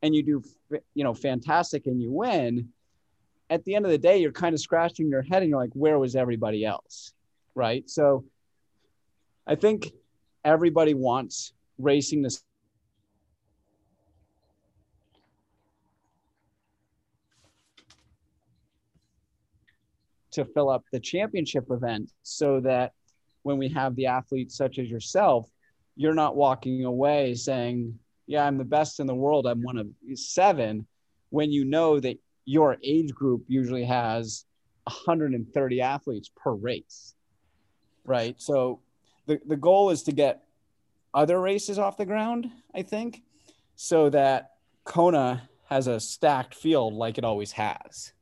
[0.03, 0.43] and you do,
[0.95, 2.69] you know, fantastic and you win,
[3.51, 5.73] at the end of the day, you're kind of scratching your head and you're like,
[5.75, 7.13] where was everybody else?
[7.55, 7.89] Right.
[7.91, 8.25] So
[9.47, 9.93] I think
[10.45, 12.31] everybody wants racing to
[20.33, 22.93] to fill up the championship event so that
[23.43, 25.51] when we have the athletes such as yourself,
[25.97, 27.99] you're not walking away saying,
[28.31, 29.45] Yeah, I'm the best in the world.
[29.45, 30.87] I'm one of seven,
[31.31, 34.45] when you know that your age group usually has
[34.85, 37.17] 130 athletes per race.
[38.05, 38.41] Right.
[38.41, 38.83] So
[39.27, 40.45] the, the goal is to get
[41.13, 43.25] other races off the ground, I think,
[43.75, 44.53] so that
[44.85, 48.13] Kona has a stacked field like it always has.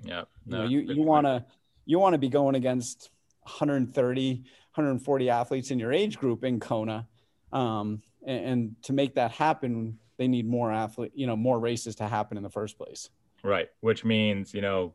[0.00, 0.26] Yeah.
[0.46, 1.44] No, you you, you want to
[1.86, 3.10] you want to be going against
[3.42, 4.34] 130,
[4.74, 7.08] 140 athletes in your age group in Kona.
[7.52, 11.94] Um, and, and to make that happen, they need more athlete, you know, more races
[11.96, 13.08] to happen in the first place.
[13.42, 13.68] Right.
[13.80, 14.94] Which means, you know,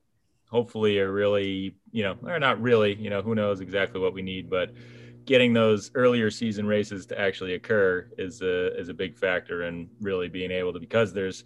[0.49, 4.21] hopefully a really, you know, or not really, you know, who knows exactly what we
[4.21, 4.71] need, but
[5.23, 9.87] getting those earlier season races to actually occur is a, is a big factor in
[10.01, 11.45] really being able to, because there's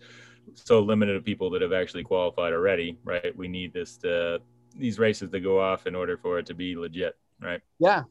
[0.54, 3.38] so limited of people that have actually qualified already, right?
[3.38, 4.40] We need this to,
[4.78, 7.62] these races to go off in order for it to be legit, right?
[7.80, 8.04] Yeah.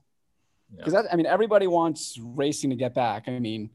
[0.77, 1.03] Because yeah.
[1.11, 3.25] I mean, everybody wants racing to get back.
[3.27, 3.71] I mean,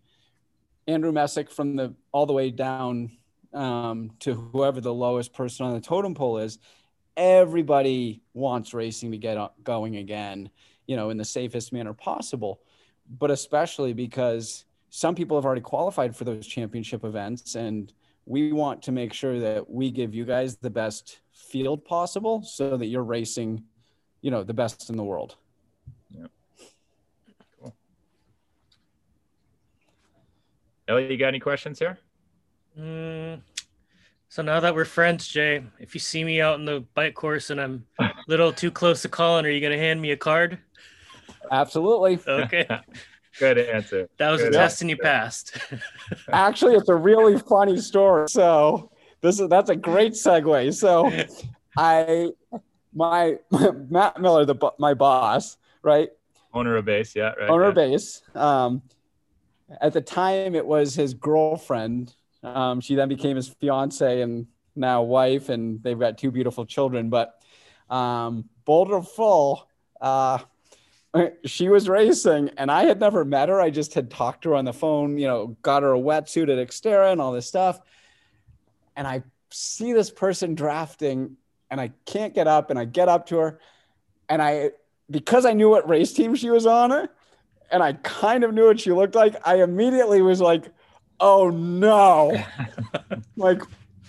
[0.87, 3.11] Andrew Messick from the all the way down
[3.53, 6.59] um, to whoever the lowest person on the totem pole is,
[7.15, 10.49] everybody wants racing to get going again,
[10.87, 12.61] you know, in the safest manner possible.
[13.09, 17.93] But especially because some people have already qualified for those championship events and
[18.25, 22.77] we want to make sure that we give you guys the best field possible so
[22.77, 23.63] that you're racing,
[24.21, 25.35] you know, the best in the world.
[26.15, 26.27] Yeah.
[27.59, 27.75] Cool.
[30.89, 31.99] Ellie, you got any questions here?
[32.77, 33.41] Mm,
[34.27, 37.51] so now that we're friends, Jay, if you see me out in the bike course
[37.51, 40.17] and I'm a little too close to Colin, are you going to hand me a
[40.17, 40.57] card?
[41.51, 42.19] Absolutely.
[42.27, 42.67] Okay.
[43.39, 44.09] Good answer.
[44.17, 45.59] That was Good a test and you passed.
[46.31, 48.27] Actually, it's a really funny story.
[48.27, 48.89] So
[49.21, 50.73] this is that's a great segue.
[50.73, 51.11] So
[51.77, 52.31] I
[52.93, 56.09] my Matt Miller, the my boss, right?
[56.51, 57.49] Owner of base, yeah, right.
[57.49, 57.69] owner yeah.
[57.69, 58.23] of base.
[58.33, 58.81] Um,
[59.81, 62.13] at the time, it was his girlfriend.
[62.43, 67.09] Um, she then became his fiance and now wife, and they've got two beautiful children.
[67.09, 67.35] But
[67.89, 69.67] um, Boulder Full,
[70.01, 70.39] uh,
[71.45, 73.59] she was racing, and I had never met her.
[73.59, 76.43] I just had talked to her on the phone, you know, got her a wetsuit
[76.43, 77.79] at Xterra and all this stuff.
[78.95, 81.37] And I see this person drafting,
[81.69, 83.59] and I can't get up, and I get up to her,
[84.27, 84.71] and I
[85.11, 87.09] because I knew what race team she was on,
[87.71, 90.65] and I kind of knew what she looked like, I immediately was like,
[91.19, 92.37] oh no.
[93.37, 93.61] like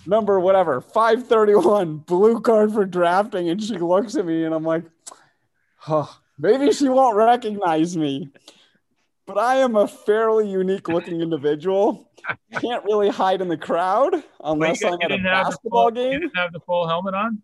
[0.05, 3.49] number whatever, 531, blue card for drafting.
[3.49, 4.83] And she looks at me and I'm like,
[5.87, 8.29] oh, maybe she won't recognize me.
[9.27, 12.09] But I am a fairly unique looking individual.
[12.59, 15.89] Can't really hide in the crowd Wait, unless you, I'm you at a the basketball
[15.89, 16.19] full, You game.
[16.21, 17.41] didn't have the full helmet on.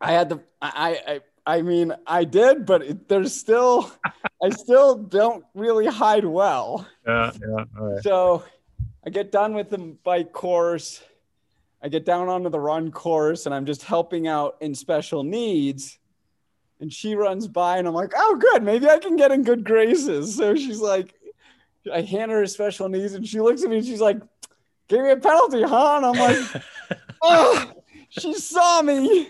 [0.00, 3.90] I had the I I I mean I did, but it, there's still
[4.42, 6.86] I still don't really hide well.
[7.06, 7.64] Yeah, yeah.
[7.80, 8.02] All right.
[8.02, 8.44] So
[9.04, 11.02] I get done with the bike course.
[11.82, 15.98] I get down onto the run course and I'm just helping out in special needs.
[16.80, 18.62] And she runs by and I'm like, oh, good.
[18.62, 20.36] Maybe I can get in good graces.
[20.36, 21.14] So she's like,
[21.90, 24.20] I hand her a special needs and she looks at me and she's like,
[24.88, 25.94] give me a penalty, huh?
[25.96, 26.62] And I'm like,
[27.22, 27.72] oh,
[28.10, 29.28] she saw me.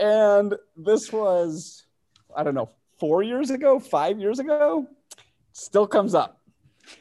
[0.00, 1.84] And this was,
[2.34, 4.86] I don't know, four years ago, five years ago.
[5.52, 6.40] Still comes up.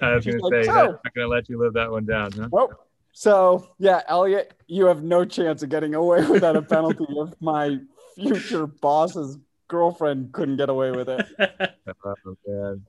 [0.02, 1.90] I was going to like, say, "So-" that's not going to let you live that
[1.90, 2.50] one down, huh?
[2.52, 2.86] Nope.
[3.14, 7.80] So yeah, Elliot, you have no chance of getting away without a penalty if my
[8.16, 11.26] future boss's girlfriend couldn't get away with it.
[12.06, 12.16] Oh,
[12.48, 12.86] man.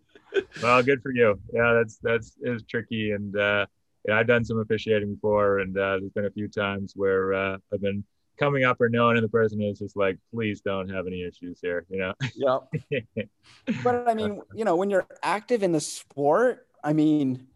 [0.62, 1.40] Well, good for you.
[1.52, 3.66] Yeah, that's that's is tricky, and uh,
[4.06, 7.56] yeah, I've done some officiating before, and uh, there's been a few times where uh,
[7.72, 8.04] I've been
[8.40, 11.60] coming up or knowing, and the person is just like, "Please don't have any issues
[11.60, 12.14] here," you know.
[12.34, 13.28] Yep.
[13.84, 17.46] But I mean, you know, when you're active in the sport, I mean,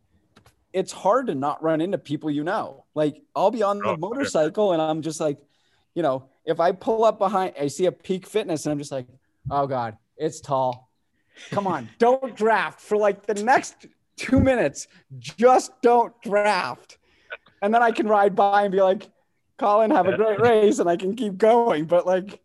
[0.73, 2.85] it's hard to not run into people you know.
[2.95, 3.97] Like I'll be on Oh, the sure.
[3.99, 5.39] motorcycle and I'm just like,
[5.95, 8.93] you know, if I pull up behind, I see a peak fitness and I'm just
[8.93, 9.07] like,
[9.51, 10.91] oh God, it's tall.
[11.51, 14.87] Come on, don't draft for like the next two minutes.
[15.19, 16.99] Just don't draft.
[17.63, 19.09] And then I can ride by and be like,
[19.59, 21.85] Colin, have a great race, and I can keep going.
[21.87, 22.41] But like,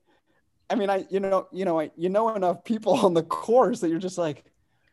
[0.69, 3.79] I mean, I you know, you know, I, you know enough people on the course
[3.81, 4.43] that you're just like,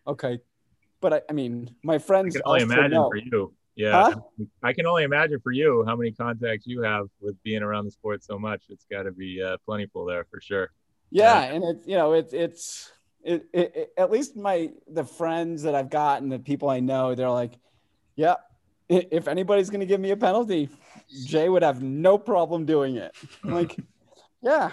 [0.06, 0.40] okay.
[1.00, 2.36] But I, I mean, my friends.
[2.36, 3.08] I can only imagine know.
[3.10, 3.54] for you.
[3.76, 4.20] Yeah, Huh?
[4.62, 7.90] I can only imagine for you how many contacts you have with being around the
[7.90, 8.64] sport so much.
[8.70, 10.70] It's got to be uh, plentiful there for sure.
[11.10, 12.90] Yeah, and it's you know it's it's
[13.22, 16.80] it, it, it- at least my the friends that I've got and the people I
[16.80, 17.52] know they're like,
[18.16, 18.36] yeah,
[18.88, 20.68] if anybody's gonna give me a penalty,
[21.24, 23.14] Jay would have no problem doing it.
[23.44, 23.76] I'm like,
[24.42, 24.72] yeah,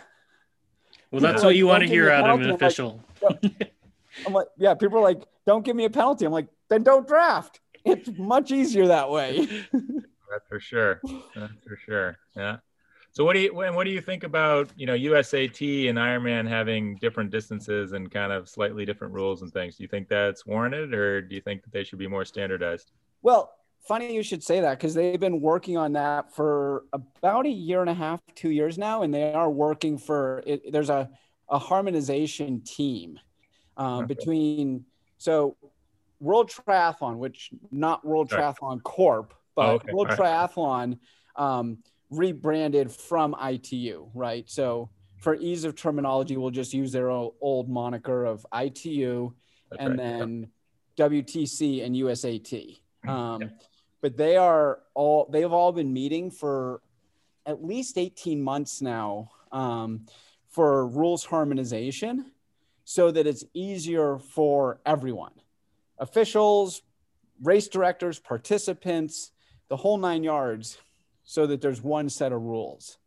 [1.12, 2.43] Well, that's People what you want to hear out of penalty.
[2.43, 3.04] an I'm like, official.
[4.28, 4.73] I'm like, yeah.
[4.76, 6.26] People are like, don't give me a penalty.
[6.26, 7.60] I'm like, then don't draft.
[7.86, 9.45] It's much easier that way.
[9.73, 11.02] That's for sure.
[11.36, 12.17] That's for sure.
[12.36, 12.58] Yeah.
[13.12, 16.47] So what do you when what do you think about you know USAT and Ironman
[16.47, 19.76] having different distances and kind of slightly different rules and things?
[19.78, 22.91] Do you think that's warranted, or do you think that they should be more standardized?
[23.21, 23.52] Well,
[23.88, 27.82] funny you should say that because they've been working on that for about a year
[27.82, 30.72] and a half, two years now, and they are working for it.
[30.72, 31.10] There's a,
[31.50, 33.19] a harmonization team
[33.78, 34.13] um, Okay.
[34.15, 34.86] between
[35.17, 35.58] so
[36.19, 38.41] World Triathlon, which not World Sorry.
[38.41, 39.91] Triathlon Corp, but Oh, okay.
[39.91, 40.50] World All right.
[40.50, 40.98] Triathlon
[41.36, 44.50] um, rebranded from ITU, right?
[44.50, 49.34] So for ease of terminology, we'll just use their old moniker of ITU
[49.72, 49.98] That's and right.
[49.98, 50.48] then
[50.98, 52.80] WTC and USAT.
[53.08, 53.48] Um, Yeah.
[54.03, 56.81] But they are all they've all been meeting for
[57.45, 60.05] at least 18 months now um,
[60.49, 62.31] for rules harmonization
[62.83, 65.31] so that it's easier for everyone
[65.99, 66.81] officials,
[67.41, 69.31] race directors, participants,
[69.69, 70.77] the whole nine yards,
[71.23, 72.97] so that there's one set of rules.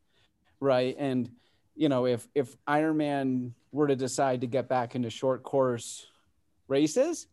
[0.60, 0.96] Right.
[0.98, 1.30] And,
[1.74, 6.06] you know, if, if Ironman were to decide to get back into short course
[6.68, 7.26] races,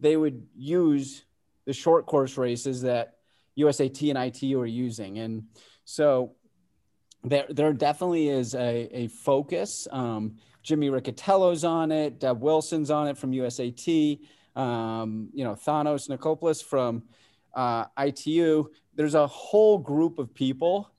[0.00, 1.24] they would use
[1.64, 3.14] the short course races that
[3.58, 5.18] USAT and ITU are using.
[5.18, 5.44] And
[5.84, 6.34] so
[7.24, 9.86] there, there definitely is a, a focus.
[9.90, 14.20] Um, Jimmy Riccitello's on it, Deb Wilson's on it from USAT,
[14.56, 17.02] um, you know, Thanos Nikopoulos from
[17.54, 18.66] uh, ITU.
[18.94, 20.92] There's a whole group of people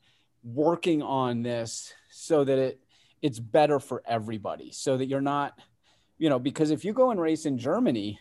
[0.43, 2.79] working on this so that it
[3.21, 5.57] it's better for everybody so that you're not
[6.17, 8.19] you know because if you go and race in germany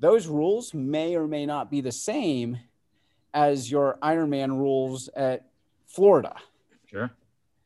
[0.00, 2.58] those rules may or may not be the same
[3.32, 5.46] as your Ironman rules at
[5.86, 6.36] Florida.
[6.86, 7.10] Sure.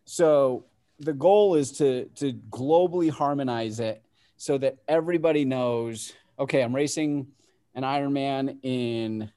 [0.04, 0.64] So
[0.98, 4.02] the goal is to to globally harmonize it
[4.36, 7.26] so that everybody knows, okay, I'm racing
[7.74, 9.30] an Ironman in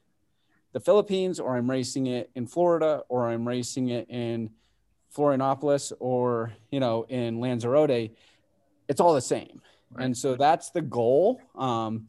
[0.72, 4.50] the Philippines, or I'm racing it in Florida, or I'm racing it in
[5.14, 8.10] Florianopolis, or you know, in Lanzarote.
[8.88, 9.60] It's all the same,
[9.92, 10.04] right.
[10.04, 11.40] and so that's the goal.
[11.54, 12.08] Um,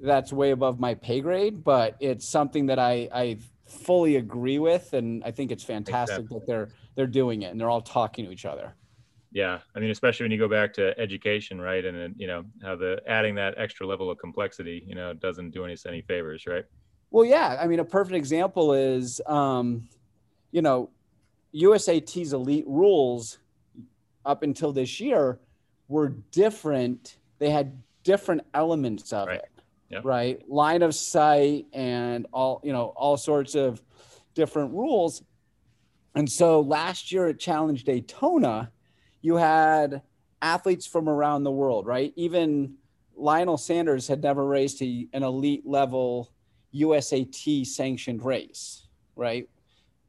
[0.00, 4.92] that's way above my pay grade, but it's something that I I fully agree with,
[4.92, 6.38] and I think it's fantastic exactly.
[6.38, 8.74] that they're they're doing it and they're all talking to each other.
[9.32, 12.76] Yeah, I mean, especially when you go back to education, right, and you know how
[12.76, 16.64] the adding that extra level of complexity, you know, doesn't do us any favors, right?
[17.10, 19.88] Well, yeah, I mean, a perfect example is, um,
[20.50, 20.90] you know,
[21.52, 23.38] USAT's elite rules
[24.24, 25.38] up until this year
[25.88, 27.18] were different.
[27.38, 29.38] They had different elements of right.
[29.38, 29.53] it
[29.94, 30.04] yep.
[30.04, 30.48] right?
[30.48, 33.82] Line of sight and all, you know, all sorts of
[34.34, 35.22] different rules.
[36.14, 38.70] And so last year at Challenge Daytona,
[39.22, 40.02] you had
[40.42, 42.12] athletes from around the world, right?
[42.16, 42.74] Even
[43.16, 46.30] Lionel Sanders had never raced a, an elite level
[46.74, 48.86] USAT sanctioned race,
[49.16, 49.48] right?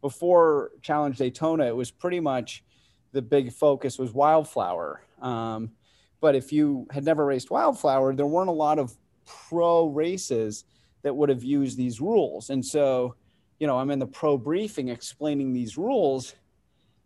[0.01, 2.63] Before Challenge Daytona, it was pretty much
[3.11, 5.01] the big focus was Wildflower.
[5.21, 5.71] Um,
[6.19, 10.65] but if you had never raced Wildflower, there weren't a lot of pro races
[11.01, 12.49] that would have used these rules.
[12.49, 13.15] And so,
[13.59, 16.35] you know, I'm in the pro briefing explaining these rules,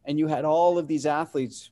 [0.05, 1.71] and you had all of these athletes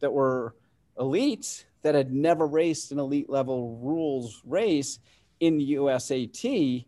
[0.00, 0.54] that were
[0.98, 4.98] elites that had never raced an elite level rules race
[5.40, 6.84] in the USAT,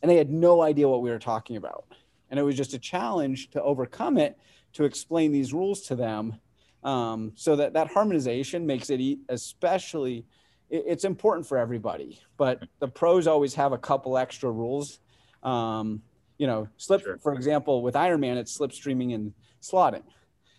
[0.00, 1.84] and they had no idea what we were talking about.
[2.30, 4.38] And it was just a challenge to overcome it,
[4.74, 6.40] to explain these rules to them.
[6.82, 10.24] Um, so that that harmonization makes it especially
[10.70, 14.98] it's important for everybody, but the pros always have a couple extra rules.
[15.42, 16.02] Um,
[16.38, 17.18] you know, slip, sure.
[17.18, 20.02] for example, with Ironman, it's slipstreaming and slotting.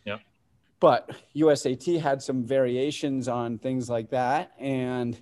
[0.06, 0.18] Yeah.
[0.80, 4.54] But USAT had some variations on things like that.
[4.60, 5.20] And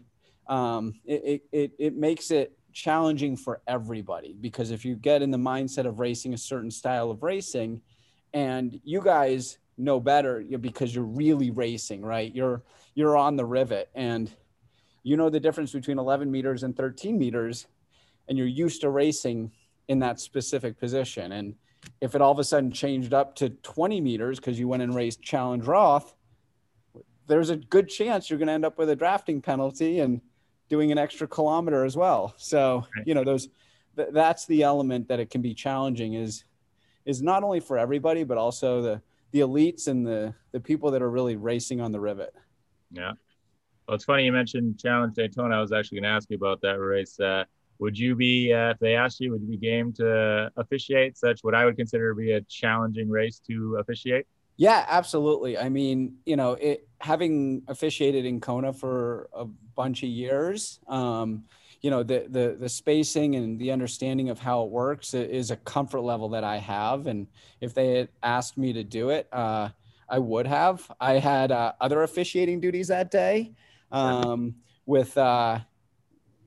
[0.47, 5.37] um, it, it, it makes it challenging for everybody because if you get in the
[5.37, 7.81] mindset of racing a certain style of racing
[8.33, 12.33] and you guys know better because you're really racing, right?
[12.35, 12.63] You're,
[12.93, 14.31] you're on the rivet and
[15.05, 17.67] you know the difference between 11 meters and 13 meters
[18.27, 19.51] and you're used to racing
[19.87, 21.31] in that specific position.
[21.31, 21.53] And
[22.01, 24.95] if it all of a sudden changed up to 20 meters because you went and
[24.95, 26.15] raced challenge roth
[27.27, 30.21] there's a good chance you're going to end up with a drafting penalty and
[30.69, 32.33] doing an extra kilometer as well.
[32.37, 33.49] So you know those
[33.95, 36.43] th- that's the element that it can be challenging is
[37.05, 39.01] is not only for everybody but also the
[39.31, 42.33] the elites and the the people that are really racing on the rivet.
[42.91, 43.13] Yeah
[43.87, 45.57] well, it's funny you mentioned Challenge Daytona.
[45.57, 47.19] I was actually going to ask you about that race.
[47.19, 47.43] Uh,
[47.79, 51.41] would you be, uh, if they asked you, would you be game to officiate such
[51.43, 54.25] what I would consider to be a challenging race to officiate?
[54.57, 55.57] Yeah, absolutely.
[55.57, 61.43] I mean, you know, it having officiated in Kona for a bunch of years, um,
[61.81, 65.57] you know, the the the spacing and the understanding of how it works is a
[65.57, 67.05] comfort level that I have.
[67.07, 67.27] And
[67.59, 69.69] if they had asked me to do it, uh,
[70.07, 70.89] I would have.
[71.01, 73.51] I had uh, other officiating duties that day
[73.91, 74.55] um,
[74.85, 75.59] with uh,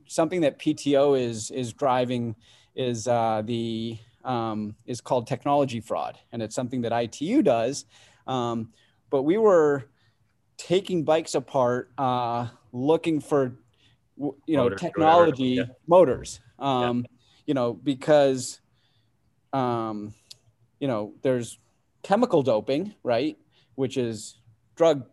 [0.07, 2.35] something that PTO is is driving
[2.75, 7.85] is uh, the um, is called technology fraud, and it's something that ITU does.
[8.27, 8.71] Um,
[9.09, 9.89] but we were
[10.57, 13.55] taking bikes apart, uh, looking for
[14.17, 15.63] you know technology yeah.
[15.87, 16.39] motors.
[16.59, 17.15] Um, yeah.
[17.47, 18.59] You know because
[19.53, 20.13] um,
[20.79, 21.57] you know there's
[22.03, 23.37] chemical doping, right?
[23.75, 24.37] Which is
[24.75, 25.05] drug,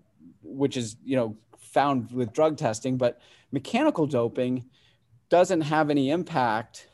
[0.43, 1.37] which is you know
[1.77, 3.21] found with drug testing, but
[3.53, 4.65] mechanical doping
[5.29, 6.89] doesn't have any impact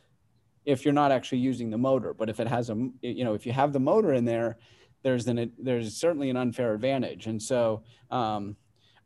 [0.64, 2.12] if you're not actually using the motor.
[2.12, 4.59] But if it has a, you know, if you have the motor in there,
[5.05, 7.28] there's an there's certainly an unfair advantage.
[7.28, 8.57] And so um,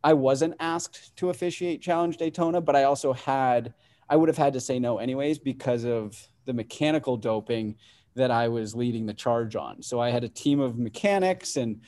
[0.02, 3.74] I wasn't asked to officiate Challenge Daytona, but I also had
[4.08, 6.16] I would have had to say no anyways because of
[6.46, 7.76] the mechanical doping
[8.14, 9.82] that I was leading the charge on.
[9.82, 11.82] So I had a team of mechanics and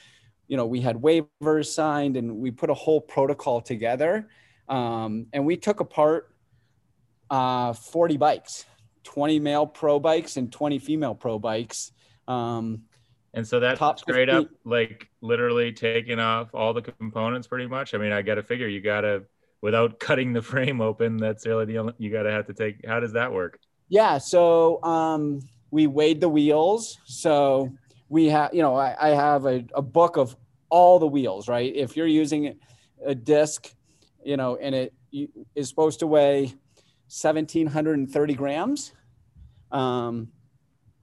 [0.49, 4.29] you know, we had waivers signed and we put a whole protocol together.
[4.69, 6.35] Um, and we took apart
[7.31, 8.65] uh, 40 bikes,
[9.05, 11.93] 20 male pro bikes and 20 female pro bikes.
[12.27, 12.83] Um,
[13.35, 14.33] and so that's straight 50.
[14.33, 17.95] up like literally taking off all the components pretty much.
[17.95, 19.25] I mean, I got to figure you got to,
[19.61, 22.87] without cutting the frame open, that's really the only, you got to have to take,
[22.87, 23.59] how does that work?
[23.89, 24.17] Yeah.
[24.17, 25.41] So um,
[25.71, 26.99] we weighed the wheels.
[27.05, 27.71] So
[28.09, 30.37] we have, you know, I, I have a, a book of
[30.71, 31.75] all the wheels, right?
[31.75, 32.59] If you're using
[33.05, 33.73] a disc,
[34.25, 34.93] you know, and it
[35.55, 36.53] is supposed to weigh
[37.11, 38.93] 1,730 grams.
[39.71, 40.29] Um,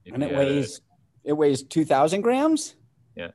[0.06, 0.38] and it Yeah.
[0.38, 0.80] weighs
[1.24, 2.76] it weighs 2,000 grams.
[3.16, 3.32] Yeah.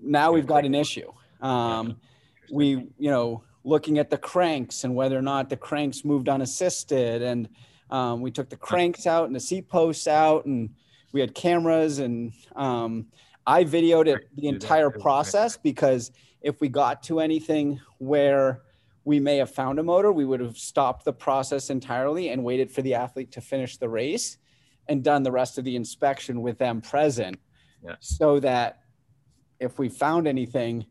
[0.00, 1.10] Now we've got an issue.
[1.40, 1.98] Um,
[2.46, 2.56] Interesting.
[2.56, 2.66] we
[2.98, 7.48] you know looking at the cranks and whether or not the cranks moved unassisted and
[7.90, 10.70] um, we took the cranks out and the seat posts out and
[11.14, 13.06] we had cameras and um,
[13.46, 16.10] i videoed it the entire process because
[16.42, 18.62] if we got to anything where
[19.04, 22.70] we may have found a motor we would have stopped the process entirely and waited
[22.70, 24.36] for the athlete to finish the race
[24.88, 27.38] and done the rest of the inspection with them present
[27.82, 27.94] Yeah.
[28.00, 28.80] so that
[29.60, 30.84] if we found anything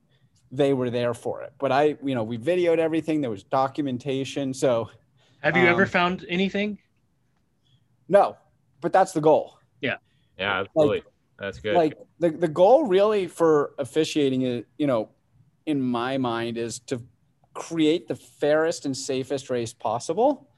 [0.56, 1.52] they were there for it.
[1.58, 3.22] But I, you know, we videoed everything.
[3.22, 4.54] There was documentation.
[4.54, 4.88] So
[5.42, 6.78] Have you ever Um, found anything?
[8.08, 8.38] no,
[8.80, 9.58] but that's the goal.
[9.82, 9.98] Yeah,
[10.40, 11.04] absolutely.
[11.40, 11.76] That's good.
[11.76, 15.10] Like the, the goal really for officiating is, you know,
[15.66, 17.02] in my mind is to
[17.54, 20.50] create the fairest and safest race possible.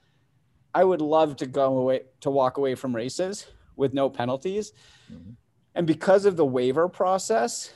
[0.74, 3.46] I would love to go away to walk away from races
[3.76, 4.72] with no penalties.
[5.10, 5.36] Mhm.
[5.74, 7.72] And because of the waiver process,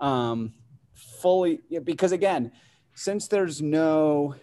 [0.00, 0.54] um,
[0.94, 2.52] fully because again,
[2.94, 4.34] since there's no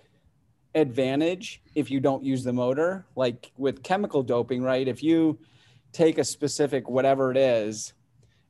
[0.76, 4.88] advantage if you don't use the motor, like with chemical doping, right?
[4.88, 5.40] If you
[5.94, 7.94] take a specific whatever it is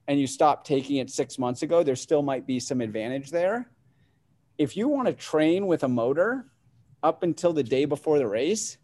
[0.08, 3.70] and you stop taking it six months ago, there still might be some advantage there.
[4.58, 6.48] If you want to train with a motor
[7.02, 8.78] up until the day before the race,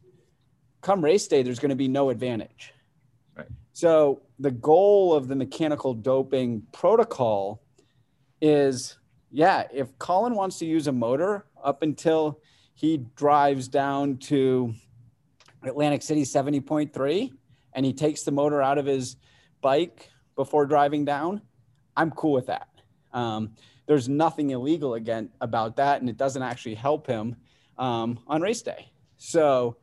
[0.81, 2.73] come race day, there's going to be no advantage.
[3.35, 3.47] Right.
[3.73, 7.61] So the goal of the mechanical doping protocol
[8.41, 8.97] is
[9.31, 12.39] yeah, if Colin wants to use a motor up until
[12.73, 14.73] he drives down to
[15.63, 17.31] Atlantic City 70.3
[17.73, 19.15] and he takes the motor out of his
[19.61, 21.41] bike before driving down,
[21.95, 22.69] I'm cool with that.
[23.13, 23.55] Um,
[23.87, 27.35] there's nothing illegal again about that, and it doesn't actually help him
[27.77, 28.91] um, on race day.
[29.17, 29.77] So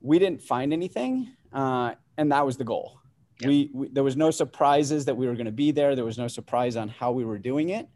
[0.00, 3.00] we didn't find anything, uh, and that was the goal.
[3.40, 3.48] Yep.
[3.48, 5.94] We, we there was no surprises that we were going to be there.
[5.94, 7.88] There was no surprise on how we were doing it,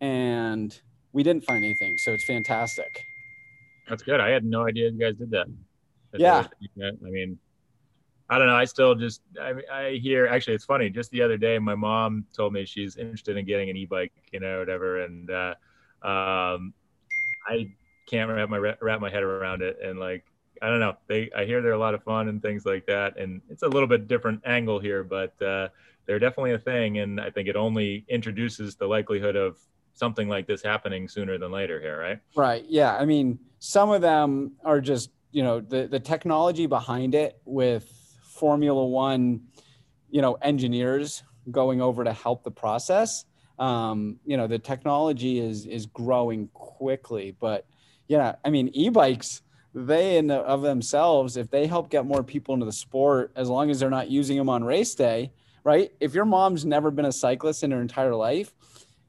[0.00, 0.78] and
[1.12, 1.98] we didn't find anything.
[1.98, 3.02] So it's fantastic.
[3.88, 4.20] That's good.
[4.20, 5.46] I had no idea you guys did that.
[6.12, 6.46] That they Yeah.
[6.80, 7.38] I mean,
[8.32, 8.56] I don't know.
[8.56, 10.26] I still just I, I hear.
[10.26, 10.88] Actually, it's funny.
[10.88, 14.40] Just the other day, my mom told me she's interested in getting an e-bike, you
[14.40, 15.54] know, whatever, and uh,
[16.02, 16.72] um,
[17.46, 17.70] I
[18.06, 19.76] can't wrap my wrap my head around it.
[19.84, 20.24] And like,
[20.62, 20.96] I don't know.
[21.08, 23.18] They I hear they're a lot of fun and things like that.
[23.18, 25.68] And it's a little bit different angle here, but uh,
[26.06, 27.00] they're definitely a thing.
[27.00, 29.58] And I think it only introduces the likelihood of
[29.92, 32.18] something like this happening sooner than later here, right?
[32.34, 32.64] Right.
[32.66, 32.96] Yeah.
[32.96, 37.98] I mean, some of them are just, you know, the, the technology behind it with
[38.42, 39.42] Formula One,
[40.10, 41.22] you know, engineers
[41.52, 43.24] going over to help the process.
[43.60, 47.66] Um, you know, the technology is is growing quickly, but
[48.08, 49.42] yeah, I mean, e-bikes,
[49.76, 53.70] they in of themselves, if they help get more people into the sport, as long
[53.70, 55.30] as they're not using them on race day,
[55.62, 55.92] right?
[56.00, 58.52] If your mom's never been a cyclist in her entire life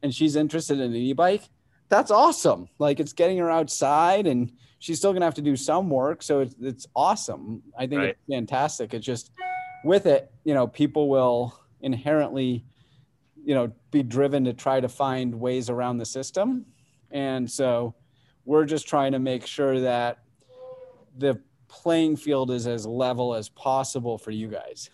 [0.04, 1.50] and she's interested in an e-bike,
[1.90, 2.70] that's awesome.
[2.78, 4.52] Like it's getting her outside and
[4.84, 6.22] she's still gonna have to do some work.
[6.22, 7.64] So it's, it's awesome.
[7.78, 8.10] I think Right.
[8.10, 8.94] it's fantastic.
[8.94, 9.32] It's just
[9.86, 12.66] with it, you know, people will inherently,
[13.46, 16.66] you know, be driven to try to find ways around the system.
[17.12, 17.96] And so
[18.44, 20.20] we're just trying to make sure that
[21.18, 24.90] the playing field is as level as possible for you guys.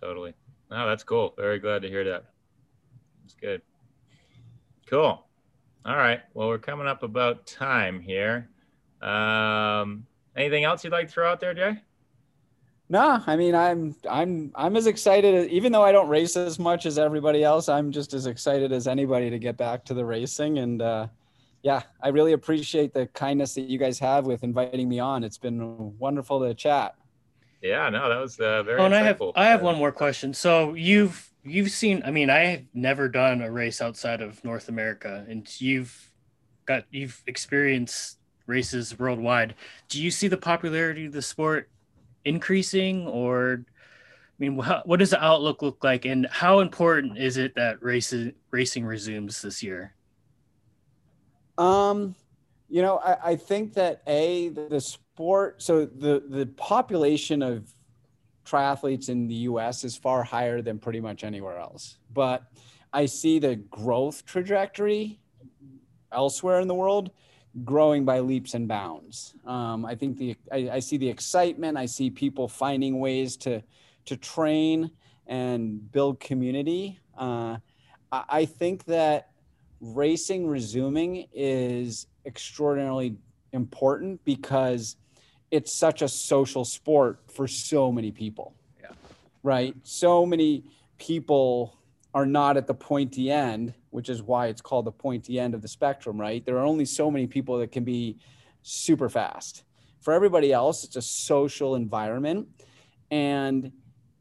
[0.00, 0.34] Totally.
[0.72, 1.32] Oh, that's cool.
[1.36, 2.24] Very glad to hear that.
[3.22, 3.62] That's good.
[4.88, 5.24] Cool.
[5.84, 6.22] All right.
[6.34, 8.50] Well, we're coming up about time here.
[9.06, 11.80] Um, anything else you'd like to throw out there, Jay?
[12.88, 16.86] No, I mean I'm I'm I'm as excited even though I don't race as much
[16.86, 17.68] as everybody else.
[17.68, 21.08] I'm just as excited as anybody to get back to the racing and uh,
[21.62, 25.24] yeah, I really appreciate the kindness that you guys have with inviting me on.
[25.24, 26.94] It's been wonderful to chat.
[27.60, 29.20] Yeah, no, that was uh, very Oh, and I have.
[29.34, 30.32] I have Uh, one more question.
[30.32, 34.68] So you've you've seen I mean I have never done a race outside of North
[34.68, 36.12] America and you've
[36.66, 39.54] got you've experienced races worldwide.
[39.88, 41.68] Do you see the popularity of the sport
[42.24, 47.36] increasing or I mean wha- what does the outlook look like and how important is
[47.36, 49.94] it that races racing resumes this year?
[51.58, 52.14] Um,
[52.68, 55.62] you know, I, I think that a the sport.
[55.62, 57.72] So the the population of
[58.44, 59.84] triathletes in the U.S.
[59.84, 61.98] is far higher than pretty much anywhere else.
[62.12, 62.44] But
[62.92, 65.20] I see the growth trajectory
[66.12, 67.10] elsewhere in the world
[67.64, 69.34] growing by leaps and bounds.
[69.46, 71.76] Um, I think the I, I see the excitement.
[71.76, 73.62] I see people finding ways to
[74.06, 74.90] to train
[75.26, 76.98] and build community.
[77.16, 77.56] Uh,
[78.12, 79.30] I, I think that
[79.80, 83.16] racing resuming is extraordinarily
[83.52, 84.96] important because
[85.50, 88.54] it's such a social sport for so many people.
[88.80, 88.90] Yeah.
[89.42, 89.74] Right.
[89.82, 90.64] So many
[90.98, 91.78] people
[92.16, 95.60] are not at the pointy end, which is why it's called the pointy end of
[95.60, 96.46] the spectrum, right?
[96.46, 98.16] There are only so many people that can be
[98.62, 99.64] super fast.
[100.00, 102.48] For everybody else, it's a social environment.
[103.10, 103.70] And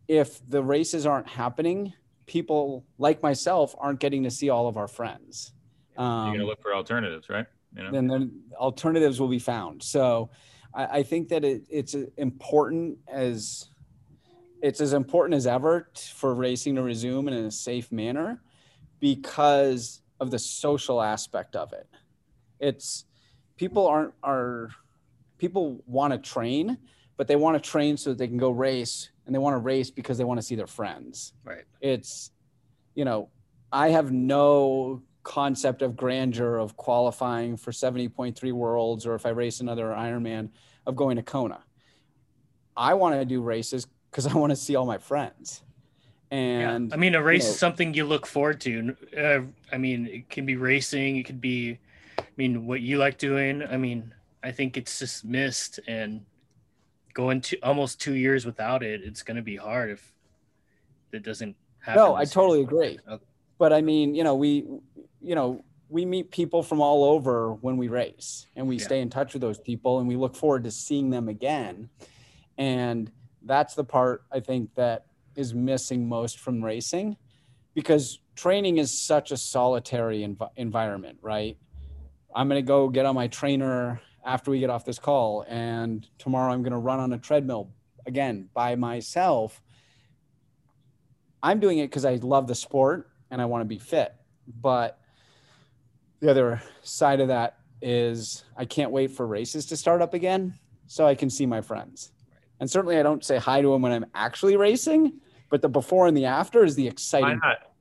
[0.09, 1.93] if the races aren't happening,
[2.25, 5.53] people like myself aren't getting to see all of our friends.
[5.97, 7.45] You're Um, gonna look for alternatives, right?
[7.77, 9.81] You know, then then alternatives will be found.
[9.81, 10.31] So
[10.73, 13.69] I, I think that it, it's important as
[14.61, 18.41] it's as important as ever for racing to resume in a safe manner
[18.99, 21.87] because of the social aspect of it.
[22.59, 23.05] It's
[23.57, 24.69] people aren't are
[25.37, 26.77] people want to train,
[27.17, 29.59] but they want to train so that they can go race and they want to
[29.59, 31.63] race because they want to see their friends Right.
[31.81, 32.31] it's
[32.93, 33.29] you know
[33.71, 39.59] i have no concept of grandeur of qualifying for 70.3 worlds or if i race
[39.59, 40.49] another ironman
[40.85, 41.59] of going to kona
[42.77, 45.61] i want to do races because i want to see all my friends
[46.31, 46.95] and yeah.
[46.95, 48.95] I mean, a race know- is something you look forward to.
[49.15, 49.41] Uh,
[49.71, 51.17] I mean, it can be racing.
[51.17, 51.77] It could be,
[52.19, 53.61] I mean, what you like doing.
[53.61, 54.11] I mean,
[54.43, 56.25] I think it's just missed and
[57.13, 59.01] going to almost two years without it.
[59.03, 60.13] It's going to be hard if
[61.11, 62.01] it doesn't happen.
[62.01, 62.41] no i this year.
[62.41, 63.23] totally agree Okay.
[63.59, 64.65] but i mean you know we
[65.21, 68.83] you know we meet people from all over when we race and we Yeah.
[68.85, 71.87] stay in touch with those people and we look forward to seeing them again
[72.57, 73.11] and
[73.45, 77.15] that's the part i think that is missing most from racing
[77.73, 81.57] because training is such a solitary env- environment right
[82.35, 86.07] i'm going to go get on my trainer after we get off this call and
[86.17, 87.69] tomorrow i'm going to run on a treadmill
[88.05, 89.61] again by myself
[91.43, 94.15] i'm doing it because i love the sport and i want to be fit
[94.61, 94.99] but
[96.19, 100.57] the other side of that is I can't wait for races to start up again
[100.87, 102.11] so I can see my friends.
[102.59, 105.13] And certainly I don't say hi to him when I'm actually racing,
[105.49, 107.27] but the before and the after is the exciting.
[107.27, 107.59] why exciting.
[107.59, 107.71] not?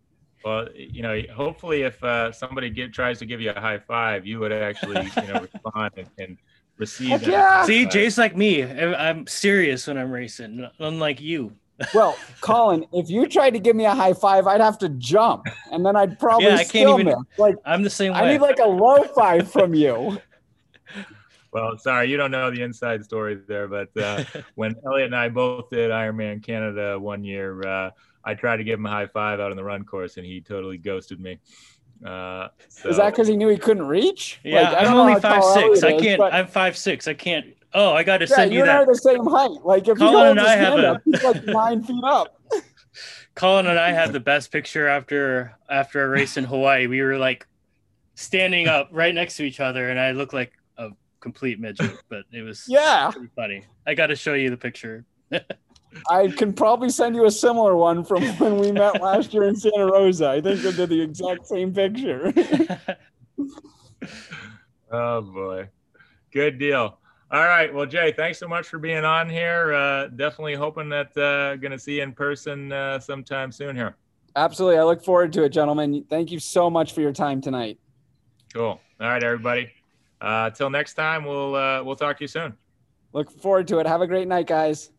[0.45, 4.27] Well, you know, hopefully, if uh, somebody get, tries to give you a high five,
[4.27, 6.37] you would actually, you know, respond and, and
[6.77, 7.09] receive.
[7.09, 7.65] Heck yeah!
[7.65, 7.87] See.
[7.87, 8.63] Jay's like me.
[8.63, 11.53] I- I'm serious when I'm racing, unlike you.
[11.93, 15.47] Well, Colin, if you tried to give me a high five, I'd have to jump
[15.73, 17.17] and then I'd probably Yeah, I can't still even- miss.
[17.39, 18.21] Like I'm the same way.
[18.21, 20.19] I need like a low five from you.
[21.55, 24.25] Well, sorry, you don't know the inside stories there, but uh,
[24.57, 27.91] when Elliot and I both did Ironman Canada one year, uh,
[28.25, 30.41] I tried to give him a high five out on the run course, and he
[30.41, 31.39] totally ghosted me.
[32.05, 34.41] Uh, so, Is that because he knew he couldn't reach?
[34.43, 35.83] yeah, Like, I I'm only five six.
[35.83, 36.19] Elliot I can't.
[36.19, 37.07] but- I'm five six.
[37.07, 37.47] I can't.
[37.73, 39.65] Oh, I got to yeah, send you you and I are the same height.
[39.65, 42.37] Like if Colin you hold and I have a- up, he's like nine feet up.
[43.35, 46.87] Colin and I had the best picture after after a race in Hawaii.
[46.89, 47.47] We were like
[48.15, 50.64] standing up right next to each other, and I looked like a
[51.25, 53.65] complete midget, but it was Yeah, pretty funny.
[53.87, 55.07] I got to show you the picture.
[56.11, 59.57] I can probably send you a similar one from when we met last year in
[59.57, 60.29] Santa Rosa.
[60.29, 62.33] I think we did the exact same picture.
[64.93, 65.69] Oh boy,
[66.33, 66.99] good deal.
[67.33, 69.73] All right, well, Jay, thanks so much for being on here.
[69.75, 73.97] Uh, definitely hoping that uh, going to see you in person uh, sometime soon here.
[74.37, 74.79] Absolutely.
[74.79, 76.05] I look forward to it, gentlemen.
[76.09, 77.81] Thank you so much for your time tonight.
[78.53, 78.79] Cool.
[79.01, 79.73] All right, everybody.
[80.25, 82.55] Uh, till next time, we'll uh, we'll talk to you soon.
[83.13, 83.87] Look forward to it.
[83.87, 84.91] Have a great night, guys.